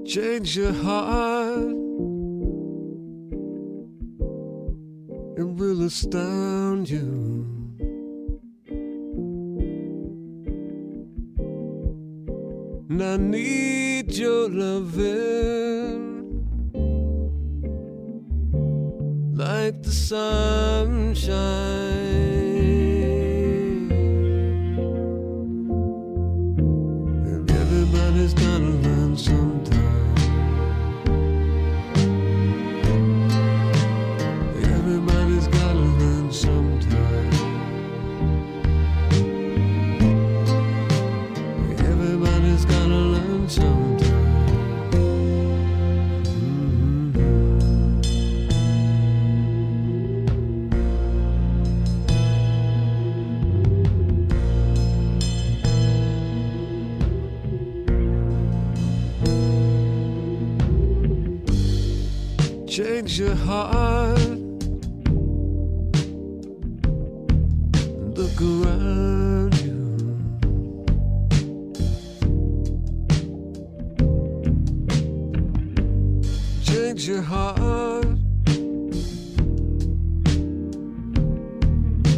Change 0.05 0.59
your 0.59 0.75
heart. 0.75 1.73
It 5.39 5.49
will 5.57 5.85
astound 5.85 6.91
you. 6.91 7.47
And 12.91 13.03
I 13.03 13.17
need 13.17 14.13
your 14.13 14.51
loving. 14.51 16.12
Like 19.73 19.83
the 19.83 19.91
sunshine. 19.91 21.33
Your 63.19 63.35
heart. 63.35 64.19
Look 68.17 68.41
around 68.41 69.55
you. 69.61 69.81
Change 76.63 77.09
your 77.09 77.23
heart. 77.23 78.07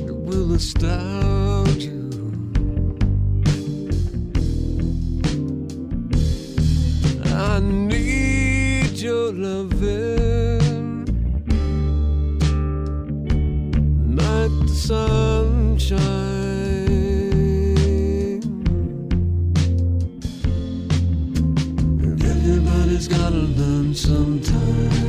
It 0.06 0.16
will 0.26 0.52
astound 0.54 1.82
you. 1.82 2.10
I 7.24 7.60
need 7.60 8.90
your 9.00 9.32
loving. 9.32 10.33
Sunshine. 14.86 15.98
Everybody's 22.22 23.08
gotta 23.08 23.44
learn 23.56 23.94
sometime. 23.94 25.03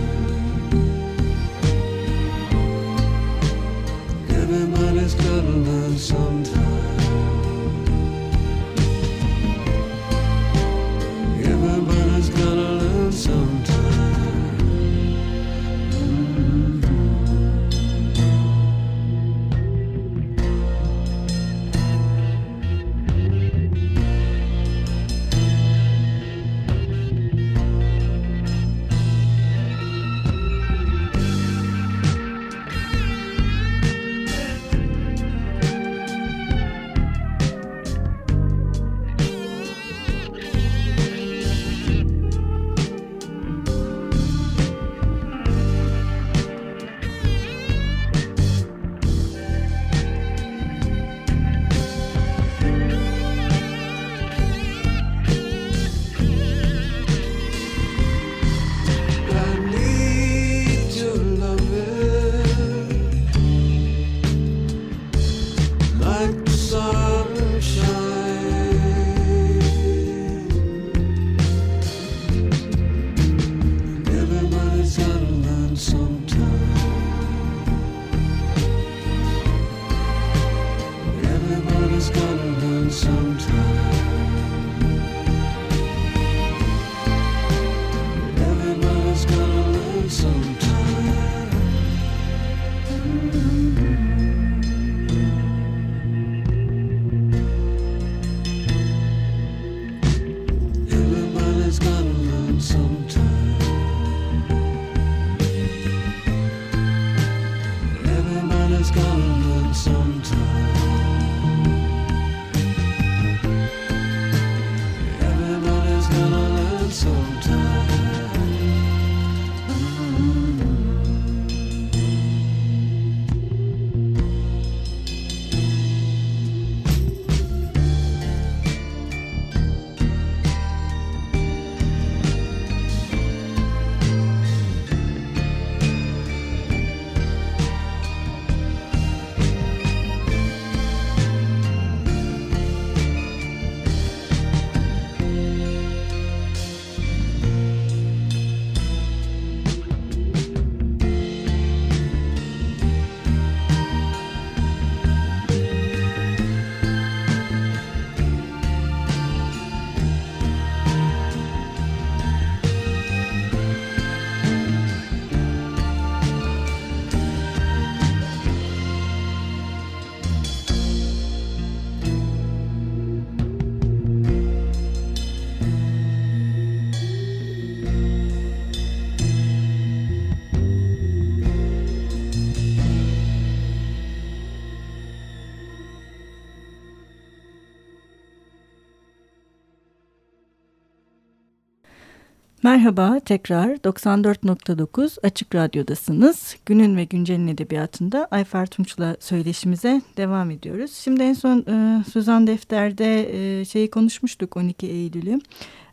Merhaba 192.66 193.20
tekrar 193.20 193.70
94.9 193.70 195.18
Açık 195.24 195.56
Radyo'dasınız. 195.56 196.56
Günün 196.66 196.98
ve 196.98 197.04
Güncel'in 197.04 197.48
edebiyatında 197.48 198.28
Ayfer 198.32 198.66
Tunç'la 198.66 199.18
söyleşimize 199.20 200.02
devam 200.18 200.52
ediyoruz. 200.52 200.92
Şimdi 201.04 201.24
en 201.24 201.34
son 201.34 201.60
e, 201.60 202.04
Suzan 202.12 202.48
Defter'de 202.48 203.30
e, 203.60 203.66
şeyi 203.66 203.90
konuşmuştuk 203.90 204.58
12 204.58 204.88
Eylül'ü. 204.88 205.40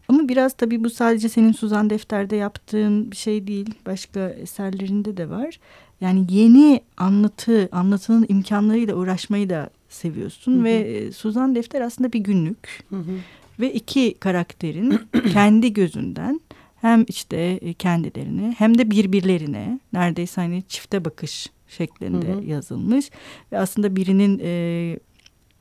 Ama 0.08 0.28
biraz 0.28 0.52
tabii 0.52 0.84
bu 0.84 0.90
sadece 0.90 1.28
senin 1.28 1.52
Suzan 1.52 1.90
Defter'de 1.90 2.36
yaptığın 2.36 3.10
bir 3.10 3.16
şey 3.16 3.46
değil. 3.46 3.74
Başka 3.86 4.28
eserlerinde 4.28 5.16
de 5.16 5.30
var. 5.30 5.58
Yani 6.00 6.26
yeni 6.30 6.80
anlatı, 6.96 7.68
anlatının 7.72 8.26
imkanlarıyla 8.28 8.94
uğraşmayı 8.94 9.50
da 9.50 9.70
seviyorsun. 9.88 10.56
Hı 10.56 10.60
hı. 10.60 10.64
Ve 10.64 10.72
e, 10.72 11.12
Suzan 11.12 11.54
Defter 11.54 11.80
aslında 11.80 12.12
bir 12.12 12.20
günlük. 12.20 12.84
Hı 12.90 12.96
hı. 12.96 13.12
Ve 13.60 13.72
iki 13.72 14.14
karakterin 14.14 15.00
kendi 15.32 15.72
gözünden 15.72 16.40
hem 16.82 17.04
işte 17.08 17.36
e, 17.36 17.72
kendilerini 17.72 18.54
hem 18.58 18.78
de 18.78 18.90
birbirlerine 18.90 19.80
neredeyse 19.92 20.40
hani 20.40 20.62
çifte 20.68 21.04
bakış 21.04 21.50
şeklinde 21.68 22.28
hı 22.28 22.38
hı. 22.38 22.44
yazılmış. 22.44 23.10
Ve 23.52 23.58
aslında 23.58 23.96
birinin 23.96 24.40
e, 24.44 24.52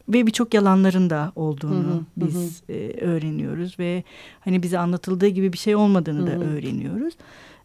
ve 0.10 0.28
birçok 0.28 0.54
yalanların 0.54 1.10
da 1.10 1.32
olduğunu 1.36 1.94
hı 1.94 1.98
hı, 1.98 2.04
biz 2.18 2.64
hı. 2.68 2.74
E, 2.74 3.06
öğreniyoruz 3.06 3.80
ve 3.80 4.04
hani 4.40 4.64
bize 4.64 4.80
anlatıldığı 4.80 5.28
gibi 5.28 5.54
bir 5.54 5.58
şey 5.58 5.76
olmadığını 5.76 6.30
hı 6.30 6.36
hı. 6.36 6.42
da 6.42 6.46
öğreniyoruz. 6.46 7.14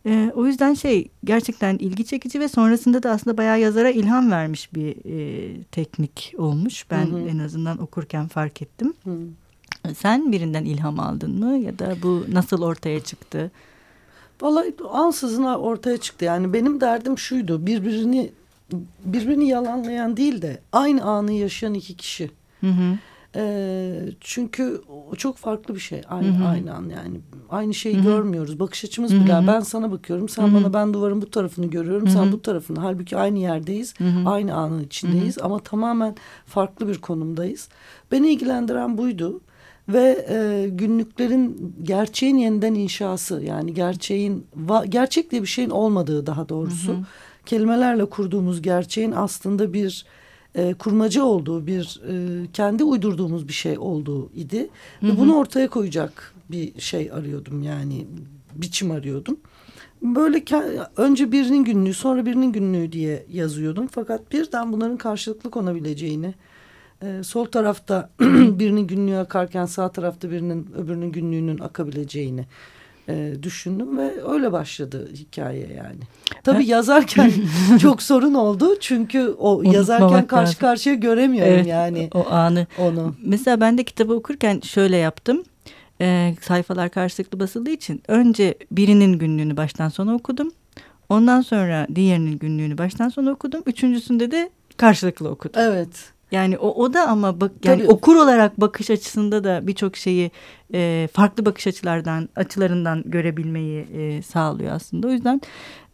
E, 0.07 0.33
o 0.35 0.47
yüzden 0.47 0.75
şey 0.75 1.09
gerçekten 1.25 1.79
ilgi 1.79 2.05
çekici 2.05 2.41
ve 2.41 2.49
sonrasında 2.49 3.03
da 3.03 3.11
aslında 3.11 3.37
bayağı 3.37 3.61
yazara 3.61 3.91
ilham 3.91 4.31
vermiş 4.31 4.75
bir 4.75 4.97
e, 5.05 5.63
teknik 5.63 6.35
olmuş. 6.39 6.91
Ben 6.91 7.07
hı 7.07 7.17
hı. 7.17 7.29
en 7.29 7.39
azından 7.39 7.83
okurken 7.83 8.29
fark 8.29 8.63
ettim. 8.63 8.95
Hı. 9.05 9.19
Sen 9.95 10.33
birinden 10.33 10.65
ilham 10.65 11.01
aldın 11.01 11.45
mı 11.45 11.59
ya 11.59 11.79
da 11.79 11.97
bu 12.03 12.25
nasıl 12.29 12.63
ortaya 12.63 13.01
çıktı? 13.01 13.51
Vallahi 14.41 14.75
ansızın 14.91 15.45
ortaya 15.45 15.97
çıktı. 15.99 16.25
Yani 16.25 16.53
benim 16.53 16.81
derdim 16.81 17.19
şuydu. 17.19 17.67
Birbirini 17.67 18.33
birbirini 19.05 19.49
yalanlayan 19.49 20.17
değil 20.17 20.43
de 20.43 20.61
aynı 20.73 21.05
anı 21.05 21.33
yaşayan 21.33 21.75
iki 21.75 21.97
kişi. 21.97 22.31
Hı 22.61 22.67
hı. 22.67 22.99
E, 23.37 23.95
çünkü 24.21 24.83
o 25.11 25.17
çok 25.17 25.37
farklı 25.37 25.75
bir 25.75 25.81
şey. 25.81 26.03
Aynı 26.09 26.39
hı 26.39 26.45
hı. 26.45 26.49
aynı 26.49 26.75
an 26.75 26.83
yani 26.83 27.21
aynı 27.51 27.75
şeyi 27.75 27.97
hı 27.97 28.01
hı. 28.01 28.05
görmüyoruz. 28.05 28.61
Bakış 28.61 28.85
açımız 28.85 29.13
hı 29.13 29.17
hı. 29.17 29.25
bile. 29.25 29.45
Ben 29.47 29.61
sana 29.61 29.93
bakıyorum, 29.93 30.29
sen 30.29 30.43
hı 30.43 30.47
hı. 30.47 30.55
bana 30.55 30.73
ben 30.73 30.95
duvarın 30.95 31.23
bu 31.23 31.31
tarafını 31.31 31.67
görüyorum, 31.67 32.07
hı 32.07 32.11
hı. 32.11 32.15
sen 32.15 32.33
bu 32.33 32.43
tarafını. 32.43 32.81
Halbuki 32.81 33.17
aynı 33.17 33.39
yerdeyiz, 33.39 33.95
hı 34.01 34.05
hı. 34.05 34.29
aynı 34.29 34.55
anın 34.55 34.85
içindeyiz 34.85 35.37
hı 35.37 35.41
hı. 35.41 35.45
ama 35.45 35.59
tamamen 35.59 36.17
farklı 36.47 36.89
bir 36.89 36.99
konumdayız. 36.99 37.69
Beni 38.13 38.29
ilgilendiren 38.33 38.99
buydu 38.99 39.41
ve 39.89 40.27
e, 40.29 40.69
günlüklerin 40.69 41.75
gerçeğin 41.83 42.37
yeniden 42.37 42.75
inşası 42.75 43.43
yani 43.43 43.75
gerçeğin 43.75 44.47
gerçek 44.89 45.31
diye 45.31 45.43
bir 45.43 45.47
şeyin 45.47 45.71
olmadığı 45.71 46.27
daha 46.27 46.49
doğrusu 46.49 46.93
hı 46.93 46.97
hı. 46.97 47.05
kelimelerle 47.47 48.05
kurduğumuz 48.05 48.63
gerçeğin 48.63 49.13
aslında 49.13 49.73
bir 49.73 50.07
e, 50.55 50.75
kurmaca 50.75 51.25
olduğu 51.25 51.67
bir 51.67 52.01
e, 52.09 52.47
kendi 52.53 52.85
uydurduğumuz 52.85 53.49
bir 53.49 53.53
şey 53.53 53.79
olduğu 53.79 54.33
idi 54.33 54.69
hı 55.01 55.07
hı. 55.07 55.13
ve 55.13 55.19
bunu 55.19 55.37
ortaya 55.37 55.69
koyacak 55.69 56.35
bir 56.51 56.81
şey 56.81 57.13
arıyordum 57.13 57.63
yani 57.63 58.07
biçim 58.55 58.91
arıyordum. 58.91 59.37
Böyle 60.03 60.45
önce 60.97 61.33
birinin 61.33 61.65
günlüğü 61.65 61.95
sonra 61.95 62.27
birinin 62.27 62.53
günlüğü 62.53 62.93
diye 62.93 63.27
yazıyordum 63.33 63.87
fakat 63.91 64.33
birden 64.33 64.73
bunların 64.73 64.97
karşılıklı 64.97 65.51
konabileceğini 65.51 66.35
e, 67.03 67.23
sol 67.23 67.45
tarafta 67.45 68.11
birinin 68.21 68.87
günlüğü 68.87 69.17
akarken 69.17 69.67
sağ 69.67 69.89
tarafta 69.89 70.31
birinin 70.31 70.69
öbürünün 70.79 71.13
günlüğünün 71.13 71.59
akabileceğini 71.59 72.47
e, 73.09 73.33
düşündüm 73.43 73.99
ve 73.99 74.25
öyle 74.29 74.53
başladı 74.53 75.09
hikaye 75.15 75.69
yani. 75.77 76.01
Tabii 76.45 76.67
yazarken 76.67 77.33
çok 77.81 78.03
sorun 78.03 78.35
oldu 78.35 78.81
çünkü 78.81 79.29
o 79.39 79.51
Unutmamak 79.51 79.75
yazarken 79.75 80.27
karşı 80.27 80.49
lazım. 80.49 80.61
karşıya 80.61 80.95
göremiyorum 80.95 81.53
evet, 81.53 81.67
yani. 81.67 82.11
O 82.15 82.27
anı. 82.31 82.67
Onu. 82.79 83.15
Mesela 83.23 83.61
ben 83.61 83.79
de 83.79 83.85
kitabı 83.85 84.15
okurken 84.15 84.61
şöyle 84.61 84.97
yaptım. 84.97 85.43
E, 86.01 86.35
sayfalar 86.41 86.91
karşılıklı 86.91 87.41
basıldığı 87.41 87.71
için 87.71 88.03
önce 88.09 88.55
birinin 88.71 89.19
günlüğünü 89.19 89.57
baştan 89.57 89.89
sona 89.89 90.15
okudum. 90.15 90.51
Ondan 91.09 91.41
sonra 91.41 91.87
diğerinin 91.95 92.39
günlüğünü 92.39 92.79
baştan 92.79 93.09
sona 93.09 93.31
okudum. 93.31 93.63
Üçüncüsünde 93.67 94.31
de 94.31 94.51
karşılıklı 94.77 95.29
okudum. 95.29 95.63
Evet. 95.63 96.16
Yani 96.31 96.59
o, 96.59 96.85
o 96.85 96.93
da 96.93 97.09
ama 97.09 97.41
bak 97.41 97.53
yani 97.65 97.83
Tabii. 97.83 97.93
okur 97.93 98.17
olarak 98.17 98.61
bakış 98.61 98.91
açısında 98.91 99.45
da 99.45 99.67
birçok 99.67 99.97
şeyi 99.97 100.31
e, 100.75 101.09
farklı 101.13 101.47
bakış 101.47 101.67
açılardan 101.67 102.29
açılarından 102.37 103.03
görebilmeyi 103.07 103.87
e, 103.95 104.23
sağlıyor 104.23 104.73
aslında. 104.73 105.09
O 105.09 105.11
yüzden 105.11 105.41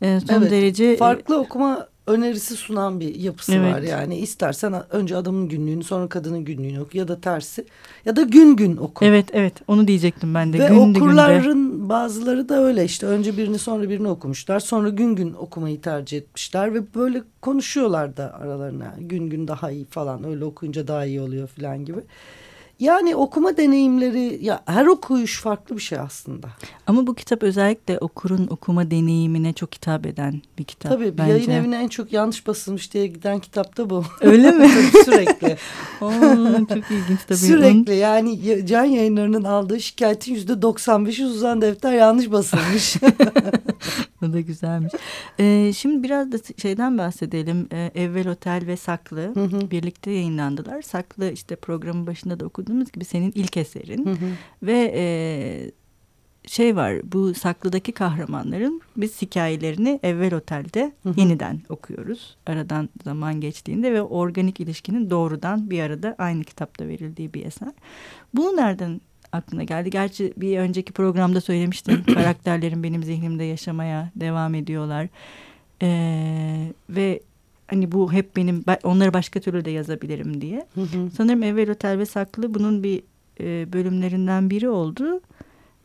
e, 0.03 0.21
son 0.21 0.35
evet, 0.35 0.51
derece 0.51 0.97
farklı 0.97 1.39
okuma 1.39 1.87
önerisi 2.07 2.57
sunan 2.57 3.01
bir 3.01 3.15
yapısı 3.15 3.55
evet. 3.55 3.75
var 3.75 3.83
yani 3.83 4.19
istersen 4.19 4.75
önce 4.91 5.17
adamın 5.17 5.49
günlüğünü 5.49 5.85
sonra 5.85 6.09
kadının 6.09 6.45
günlüğünü 6.45 6.81
oku 6.81 6.99
ya 6.99 7.09
da 7.09 7.21
tersi 7.21 7.65
ya 8.05 8.17
da 8.17 8.23
gün 8.23 8.57
gün 8.57 8.77
oku. 8.77 9.05
Evet 9.05 9.27
evet 9.33 9.55
onu 9.69 9.89
diyecektim 9.89 10.35
ben 10.35 10.53
de. 10.53 10.59
Ve 10.59 10.69
gündü 10.69 10.99
okurların 10.99 11.71
günde. 11.73 11.89
bazıları 11.89 12.49
da 12.49 12.65
öyle 12.65 12.85
işte 12.85 13.07
önce 13.07 13.37
birini 13.37 13.59
sonra 13.59 13.89
birini 13.89 14.09
okumuşlar 14.09 14.61
sonra 14.61 14.89
gün 14.89 15.17
gün 15.17 15.33
okumayı 15.33 15.81
tercih 15.81 16.19
etmişler 16.19 16.75
ve 16.75 16.95
böyle 16.95 17.23
konuşuyorlar 17.41 18.17
da 18.17 18.35
aralarına 18.35 18.95
gün 18.99 19.31
gün 19.31 19.49
daha 19.49 19.71
iyi 19.71 19.85
falan 19.85 20.25
öyle 20.25 20.45
okuyunca 20.45 20.89
daha 20.89 21.05
iyi 21.05 21.21
oluyor 21.21 21.49
falan 21.49 21.85
gibi. 21.85 22.01
Yani 22.81 23.17
okuma 23.17 23.57
deneyimleri 23.57 24.45
ya 24.45 24.63
her 24.67 24.87
okuyuş 24.87 25.41
farklı 25.41 25.77
bir 25.77 25.83
şey 25.83 25.99
aslında. 25.99 26.49
Ama 26.87 27.07
bu 27.07 27.15
kitap 27.15 27.43
özellikle 27.43 27.99
okurun 27.99 28.47
okuma 28.51 28.91
deneyimine 28.91 29.53
çok 29.53 29.75
hitap 29.75 30.07
eden 30.07 30.43
bir 30.59 30.65
kitap. 30.65 30.93
Tabii 30.93 31.19
bence. 31.19 31.33
yayın 31.33 31.51
evine 31.51 31.77
en 31.77 31.89
çok 31.89 32.13
yanlış 32.13 32.47
basılmış 32.47 32.95
diye 32.95 33.07
giden 33.07 33.39
kitap 33.39 33.77
da 33.77 33.91
bu. 33.91 34.05
Öyle 34.21 34.51
mi? 34.51 34.69
Sürekli. 35.05 35.57
Oo, 36.01 36.11
çok 36.69 36.91
ilginç 36.91 37.21
tabii. 37.29 37.39
Sürekli 37.39 37.95
yani 37.95 38.67
can 38.67 38.85
yayınlarının 38.85 39.45
aldığı 39.45 39.81
şikayetin 39.81 40.35
yüzde 40.35 40.53
95'i 40.53 41.13
Suzan 41.13 41.63
Defter 41.63 41.93
yanlış 41.93 42.33
basılmış. 42.33 42.97
o 44.23 44.33
da 44.33 44.41
güzelmiş. 44.41 44.93
Ee, 45.41 45.73
şimdi 45.77 46.03
biraz 46.03 46.33
da 46.33 46.37
şeyden 46.63 46.99
bahsedelim. 46.99 47.69
Ee, 47.73 47.91
Evvel 47.95 48.29
Otel 48.29 48.63
ve 48.67 48.77
Saklı 48.77 49.35
hı 49.35 49.45
hı. 49.45 49.71
birlikte 49.71 50.11
yayınlandılar. 50.11 50.83
Saklı 50.83 51.31
işte 51.31 51.57
programın 51.57 52.07
başında 52.07 52.41
da 52.41 52.45
okuduğumuz 52.63 52.93
gibi 52.93 53.05
senin 53.05 53.33
ilk 53.35 53.57
eserin. 53.57 54.07
Hı 54.07 54.11
hı. 54.11 54.27
Ve 54.63 54.93
e, 54.97 55.05
şey 56.47 56.77
var 56.77 57.01
bu 57.05 57.35
Saklı'daki 57.35 57.93
kahramanların 57.93 58.83
biz 58.97 59.23
hikayelerini 59.23 60.01
Evvel 60.03 60.35
Otel'de 60.35 60.93
hı 61.03 61.09
hı. 61.09 61.21
yeniden 61.21 61.61
okuyoruz. 61.69 62.37
Aradan 62.47 62.89
zaman 63.05 63.41
geçtiğinde 63.41 63.93
ve 63.93 64.03
organik 64.03 64.61
ilişkinin 64.61 65.11
doğrudan 65.11 65.71
bir 65.71 65.81
arada 65.81 66.15
aynı 66.19 66.45
kitapta 66.45 66.89
verildiği 66.89 67.35
bir 67.35 67.47
eser. 67.47 67.73
Bu 68.35 68.57
nereden 68.57 69.01
aklına 69.33 69.65
geldi. 69.65 69.91
Gerçi 69.91 70.33
bir 70.37 70.59
önceki 70.59 70.93
programda 70.93 71.41
söylemiştim. 71.41 72.05
karakterlerin 72.15 72.83
benim 72.83 73.03
zihnimde 73.03 73.45
yaşamaya 73.45 74.11
devam 74.17 74.55
ediyorlar. 74.55 75.09
Ee, 75.83 76.73
ve 76.91 77.21
hani 77.73 77.93
bu 77.93 78.13
hep 78.13 78.37
benim 78.37 78.65
onları 78.85 79.13
başka 79.13 79.41
türlü 79.41 79.65
de 79.65 79.71
yazabilirim 79.71 80.41
diye. 80.41 80.67
Hı 80.75 80.81
hı. 80.81 81.11
Sanırım 81.17 81.43
Evvel 81.43 81.71
Otel 81.71 81.99
ve 81.99 82.07
Saklı 82.07 82.55
bunun 82.55 82.83
bir 82.83 83.03
e, 83.41 83.73
bölümlerinden 83.73 84.51
biri 84.51 84.69
oldu. 84.69 85.21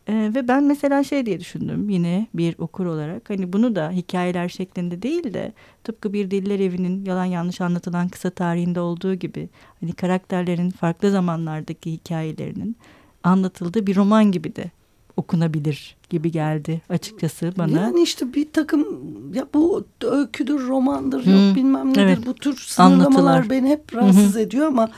E, 0.08 0.32
ve 0.36 0.48
ben 0.48 0.64
mesela 0.64 1.04
şey 1.04 1.26
diye 1.26 1.40
düşündüm 1.40 1.90
yine 1.90 2.28
bir 2.34 2.56
okur 2.58 2.86
olarak 2.86 3.30
hani 3.30 3.54
bunu 3.54 3.76
da 3.76 3.92
hikayeler 3.92 4.50
şeklinde 4.50 5.02
değil 5.02 5.34
de 5.34 5.54
tıpkı 5.84 6.14
bir 6.14 6.32
diller 6.32 6.60
evinin 6.60 7.06
yalan 7.06 7.26
yanlış 7.26 7.62
anlatılan 7.62 8.10
kısa 8.10 8.30
tarihinde 8.30 8.80
olduğu 8.80 9.14
gibi 9.14 9.50
hani 9.80 9.92
karakterlerin 9.92 10.70
farklı 10.70 11.12
zamanlardaki 11.12 11.92
hikayelerinin 11.92 12.76
anlatıldığı 13.24 13.88
bir 13.88 13.96
roman 13.96 14.32
gibi 14.32 14.56
de 14.56 14.72
okunabilir 15.18 15.96
gibi 16.10 16.32
geldi 16.32 16.82
açıkçası 16.90 17.54
bana. 17.58 17.80
Yani 17.80 18.02
işte 18.02 18.34
bir 18.34 18.52
takım 18.52 18.86
ya 19.34 19.48
bu 19.54 19.86
öyküdür, 20.04 20.68
romandır, 20.68 21.26
hmm. 21.26 21.48
yok 21.48 21.56
bilmem 21.56 21.90
nedir 21.90 22.02
evet. 22.02 22.26
bu 22.26 22.34
tür 22.34 22.56
sınırlamalar 22.56 23.34
Anlatılar. 23.34 23.50
beni 23.50 23.70
hep 23.70 23.96
rahatsız 23.96 24.36
Hı 24.36 24.40
-hı. 24.40 24.42
ediyor 24.42 24.68
ama 24.68 24.90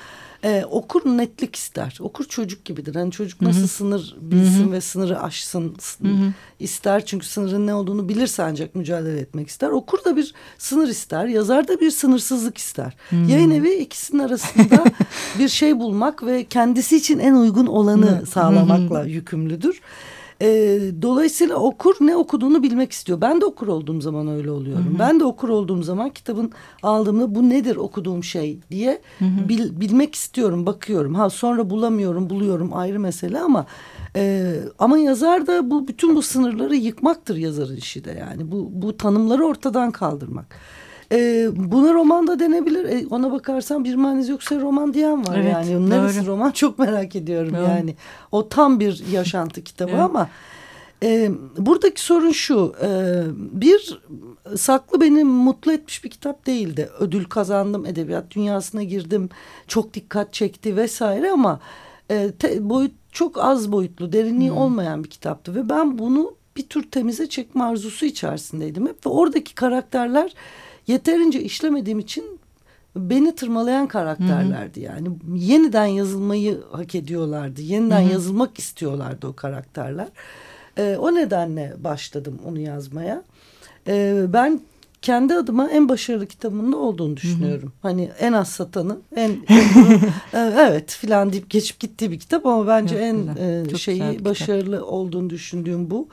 e, 0.43 0.65
okur 0.71 1.05
netlik 1.05 1.55
ister. 1.55 1.97
Okur 2.01 2.25
çocuk 2.25 2.65
gibidir. 2.65 2.95
Hani 2.95 3.11
çocuk 3.11 3.41
nasıl 3.41 3.59
Hı 3.59 3.63
-hı. 3.63 3.67
sınır 3.67 4.17
bilsin 4.21 4.63
Hı 4.63 4.69
-hı. 4.69 4.71
ve 4.71 4.81
sınırı 4.81 5.21
aşsın 5.21 5.75
Hı 6.01 6.07
-hı. 6.07 6.31
ister. 6.59 7.05
Çünkü 7.05 7.25
sınırın 7.25 7.67
ne 7.67 7.73
olduğunu 7.73 8.09
bilirse 8.09 8.43
ancak 8.43 8.75
mücadele 8.75 9.19
etmek 9.19 9.47
ister. 9.47 9.69
Okur 9.69 10.03
da 10.05 10.15
bir 10.15 10.33
sınır 10.57 10.87
ister. 10.87 11.25
Yazar 11.25 11.67
da 11.67 11.79
bir 11.79 11.91
sınırsızlık 11.91 12.57
ister. 12.57 12.95
Hı 13.09 13.15
-hı. 13.15 13.31
Yayın 13.31 13.51
evi 13.51 13.73
ikisinin 13.73 14.23
arasında 14.23 14.83
bir 15.39 15.49
şey 15.49 15.79
bulmak 15.79 16.25
ve 16.25 16.43
kendisi 16.43 16.97
için 16.97 17.19
en 17.19 17.33
uygun 17.33 17.67
olanı 17.67 18.05
Hı 18.05 18.23
-hı. 18.23 18.25
sağlamakla 18.25 18.99
Hı 18.99 19.07
-hı. 19.07 19.09
E, 20.41 20.79
dolayısıyla 21.01 21.55
okur 21.55 21.95
ne 22.01 22.15
okuduğunu 22.15 22.63
bilmek 22.63 22.91
istiyor. 22.91 23.21
Ben 23.21 23.41
de 23.41 23.45
okur 23.45 23.67
olduğum 23.67 24.01
zaman 24.01 24.27
öyle 24.27 24.51
oluyorum. 24.51 24.85
Hı 24.85 24.89
hı. 24.89 24.99
Ben 24.99 25.19
de 25.19 25.25
okur 25.25 25.49
olduğum 25.49 25.83
zaman 25.83 26.09
kitabın 26.09 26.51
aldığımda 26.83 27.35
bu 27.35 27.49
nedir 27.49 27.75
okuduğum 27.75 28.23
şey 28.23 28.59
diye 28.71 29.01
hı 29.19 29.25
hı. 29.25 29.49
Bil, 29.49 29.81
bilmek 29.81 30.15
istiyorum, 30.15 30.65
bakıyorum. 30.65 31.15
Ha 31.15 31.29
sonra 31.29 31.69
bulamıyorum, 31.69 32.29
buluyorum 32.29 32.73
ayrı 32.73 32.99
mesele 32.99 33.39
ama 33.39 33.65
e, 34.15 34.53
ama 34.79 34.97
yazar 34.97 35.47
da 35.47 35.69
bu 35.69 35.87
bütün 35.87 36.15
bu 36.15 36.21
sınırları 36.21 36.75
yıkmaktır 36.75 37.35
yazarın 37.35 37.75
işi 37.75 38.05
de 38.05 38.11
yani. 38.19 38.51
Bu 38.51 38.69
bu 38.71 38.97
tanımları 38.97 39.45
ortadan 39.45 39.91
kaldırmak. 39.91 40.55
E, 41.11 41.47
buna 41.55 41.93
roman 41.93 42.27
da 42.27 42.39
denebilir. 42.39 42.85
E, 42.85 43.07
ona 43.09 43.31
bakarsan 43.31 43.83
bir 43.83 43.95
maniz 43.95 44.29
yoksa 44.29 44.59
roman 44.59 44.93
diyen 44.93 45.27
var 45.27 45.37
evet, 45.37 45.53
yani. 45.53 45.89
Neresi 45.89 46.21
doğru. 46.21 46.27
roman 46.27 46.51
çok 46.51 46.79
merak 46.79 47.15
ediyorum 47.15 47.53
doğru. 47.53 47.63
yani. 47.63 47.95
O 48.31 48.49
tam 48.49 48.79
bir 48.79 49.03
yaşantı 49.11 49.63
kitabı 49.63 49.91
evet. 49.91 50.01
ama 50.01 50.29
e, 51.03 51.31
buradaki 51.57 52.01
sorun 52.01 52.31
şu. 52.31 52.73
E, 52.83 52.89
bir 53.61 54.01
saklı 54.57 55.01
beni 55.01 55.23
mutlu 55.23 55.73
etmiş 55.73 56.03
bir 56.03 56.09
kitap 56.09 56.45
değildi. 56.45 56.89
Ödül 56.99 57.25
kazandım, 57.25 57.85
edebiyat 57.85 58.31
dünyasına 58.31 58.83
girdim. 58.83 59.29
Çok 59.67 59.93
dikkat 59.93 60.33
çekti 60.33 60.77
vesaire 60.77 61.31
ama 61.31 61.59
e, 62.11 62.31
te, 62.31 62.69
boyut 62.69 62.91
çok 63.11 63.37
az 63.37 63.71
boyutlu, 63.71 64.13
derinliği 64.13 64.49
hmm. 64.49 64.57
olmayan 64.57 65.03
bir 65.03 65.09
kitaptı 65.09 65.55
ve 65.55 65.69
ben 65.69 65.97
bunu 65.97 66.35
bir 66.57 66.69
tür 66.69 66.91
temize 66.91 67.29
çekme 67.29 67.63
arzusu 67.63 68.05
içerisindeydim 68.05 68.87
hep 68.87 69.05
ve 69.05 69.09
oradaki 69.09 69.55
karakterler 69.55 70.33
yeterince 70.89 71.41
işlemediğim 71.41 71.99
için 71.99 72.39
beni 72.95 73.35
tırmalayan 73.35 73.87
karakterlerdi. 73.87 74.79
Yani 74.79 75.09
yeniden 75.35 75.85
yazılmayı 75.85 76.61
hak 76.71 76.95
ediyorlardı. 76.95 77.61
Yeniden 77.61 78.01
Hı-hı. 78.01 78.11
yazılmak 78.11 78.59
istiyorlardı 78.59 79.27
o 79.27 79.33
karakterler. 79.33 80.07
Ee, 80.77 80.97
o 80.99 81.15
nedenle 81.15 81.73
başladım 81.83 82.39
onu 82.45 82.59
yazmaya. 82.59 83.23
Ee, 83.87 84.25
ben 84.27 84.61
kendi 85.01 85.33
adıma 85.33 85.69
en 85.69 85.89
başarılı 85.89 86.27
kitabımda 86.27 86.77
olduğunu 86.77 87.17
düşünüyorum. 87.17 87.73
Hı-hı. 87.81 87.89
Hani 87.91 88.09
en 88.19 88.33
az 88.33 88.49
satanı, 88.49 88.97
en, 89.15 89.31
en 89.47 89.63
evet 90.33 90.91
filan 90.91 91.31
deyip 91.31 91.49
geçip 91.49 91.79
gittiği 91.79 92.11
bir 92.11 92.19
kitap 92.19 92.45
ama 92.45 92.67
bence 92.67 92.95
Yok, 92.95 93.03
en 93.03 93.27
e, 93.73 93.77
şeyi 93.77 94.25
başarılı 94.25 94.75
kitap. 94.75 94.93
olduğunu 94.93 95.29
düşündüğüm 95.29 95.91
bu 95.91 96.07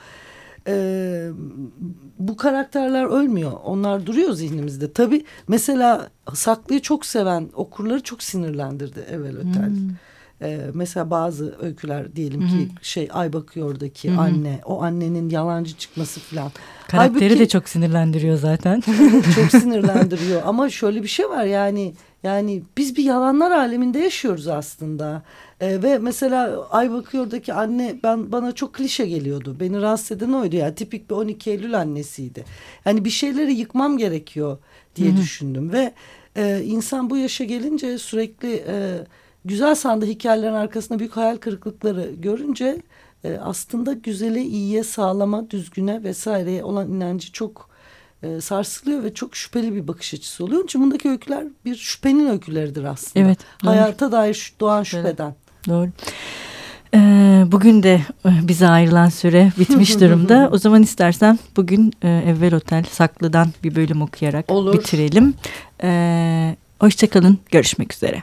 e, 0.69 1.29
bu 2.19 2.37
karakterler 2.37 3.05
ölmüyor. 3.05 3.53
Onlar 3.65 4.07
duruyor 4.07 4.33
zihnimizde. 4.33 4.93
Tabii 4.93 5.25
mesela 5.49 6.09
Saklı'yı 6.35 6.81
çok 6.81 7.07
seven 7.07 7.49
okurları 7.55 8.03
çok 8.03 8.23
sinirlendirdi 8.23 9.01
evvel 9.11 9.37
ötel. 9.37 9.69
Hmm. 9.69 9.91
Ee, 10.43 10.61
mesela 10.75 11.11
bazı 11.11 11.55
öyküler 11.61 12.17
diyelim 12.17 12.41
ki 12.41 12.59
Hı-hı. 12.59 12.85
şey 12.85 13.09
Ay 13.13 13.33
Bakıyor'daki 13.33 14.11
Hı-hı. 14.11 14.21
anne 14.21 14.61
o 14.65 14.83
annenin 14.83 15.31
yalancı 15.31 15.77
çıkması 15.77 16.21
falan. 16.21 16.53
Karakteri 16.89 17.25
Halbuki, 17.25 17.39
de 17.39 17.49
çok 17.49 17.69
sinirlendiriyor 17.69 18.37
zaten. 18.37 18.81
çok 19.35 19.51
sinirlendiriyor 19.51 20.43
ama 20.45 20.71
şöyle 20.71 21.03
bir 21.03 21.09
şey 21.09 21.29
var 21.29 21.45
yani 21.45 21.95
yani 22.23 22.63
biz 22.77 22.97
bir 22.97 23.05
yalanlar 23.05 23.51
aleminde 23.51 23.99
yaşıyoruz 23.99 24.49
aslında. 24.49 25.23
E, 25.61 25.83
ve 25.83 25.99
mesela 25.99 26.69
Ay 26.71 26.91
Bakıyor'daki 26.91 27.53
anne 27.53 27.97
ben 28.03 28.33
bana 28.33 28.53
çok 28.53 28.75
klişe 28.75 29.07
geliyordu. 29.07 29.57
Beni 29.61 29.83
rahatsız 29.83 30.17
eden 30.17 30.33
oydu 30.33 30.57
ya. 30.57 30.75
Tipik 30.75 31.11
bir 31.11 31.15
12 31.15 31.51
Eylül 31.51 31.79
annesiydi. 31.79 32.45
Yani 32.85 33.05
bir 33.05 33.11
şeyleri 33.11 33.53
yıkmam 33.53 33.99
gerekiyor 33.99 34.59
diye 34.97 35.11
Hı-hı. 35.11 35.17
düşündüm. 35.17 35.73
Ve 35.73 35.93
e, 36.37 36.63
insan 36.65 37.11
bu 37.11 37.17
yaşa 37.17 37.45
gelince 37.45 37.99
sürekli 37.99 38.65
e, 38.69 38.99
güzel 39.45 39.75
sandığı 39.75 40.07
hikayelerin 40.07 40.55
arkasında 40.55 40.99
büyük 40.99 41.17
hayal 41.17 41.37
kırıklıkları 41.37 42.11
görünce 42.19 42.83
e, 43.25 43.37
aslında 43.37 43.93
güzele, 43.93 44.43
iyiye, 44.43 44.85
sağlama, 44.85 45.51
düzgüne 45.51 46.03
vesaireye 46.03 46.65
olan 46.65 46.93
inancı 46.93 47.33
çok 47.33 47.71
e, 48.23 48.41
sarsılıyor 48.41 49.03
ve 49.03 49.15
çok 49.15 49.37
şüpheli 49.37 49.75
bir 49.75 49.89
bakış 49.89 50.15
açısı 50.15 50.45
oluyor. 50.45 50.65
İçin 50.65 50.83
bundaki 50.83 51.09
öyküler 51.09 51.45
bir 51.65 51.77
şüphenin 51.77 52.29
öyküleridir 52.29 52.85
aslında. 52.85 53.27
Evet. 53.27 53.39
Hayata 53.63 54.13
dair 54.13 54.53
doğan 54.61 54.83
şüpheden. 54.83 55.35
Doğru. 55.69 55.91
Ee, 56.95 57.45
bugün 57.53 57.83
de 57.83 57.95
e, 58.27 58.31
bize 58.49 58.67
ayrılan 58.69 59.09
süre 59.09 59.53
bitmiş 59.59 60.01
durumda. 60.01 60.49
o 60.53 60.59
zaman 60.59 60.83
istersen 60.83 61.39
bugün 61.57 61.93
e, 62.03 62.09
Evvel 62.09 62.55
Otel 62.55 62.85
Saklı'dan 62.91 63.49
bir 63.65 63.75
bölüm 63.75 64.03
okuyarak 64.03 64.51
Olur. 64.51 64.73
bitirelim. 64.75 65.35
Ee, 65.83 66.57
Hoşçakalın. 66.81 67.39
Görüşmek 67.51 67.93
üzere. 67.93 68.23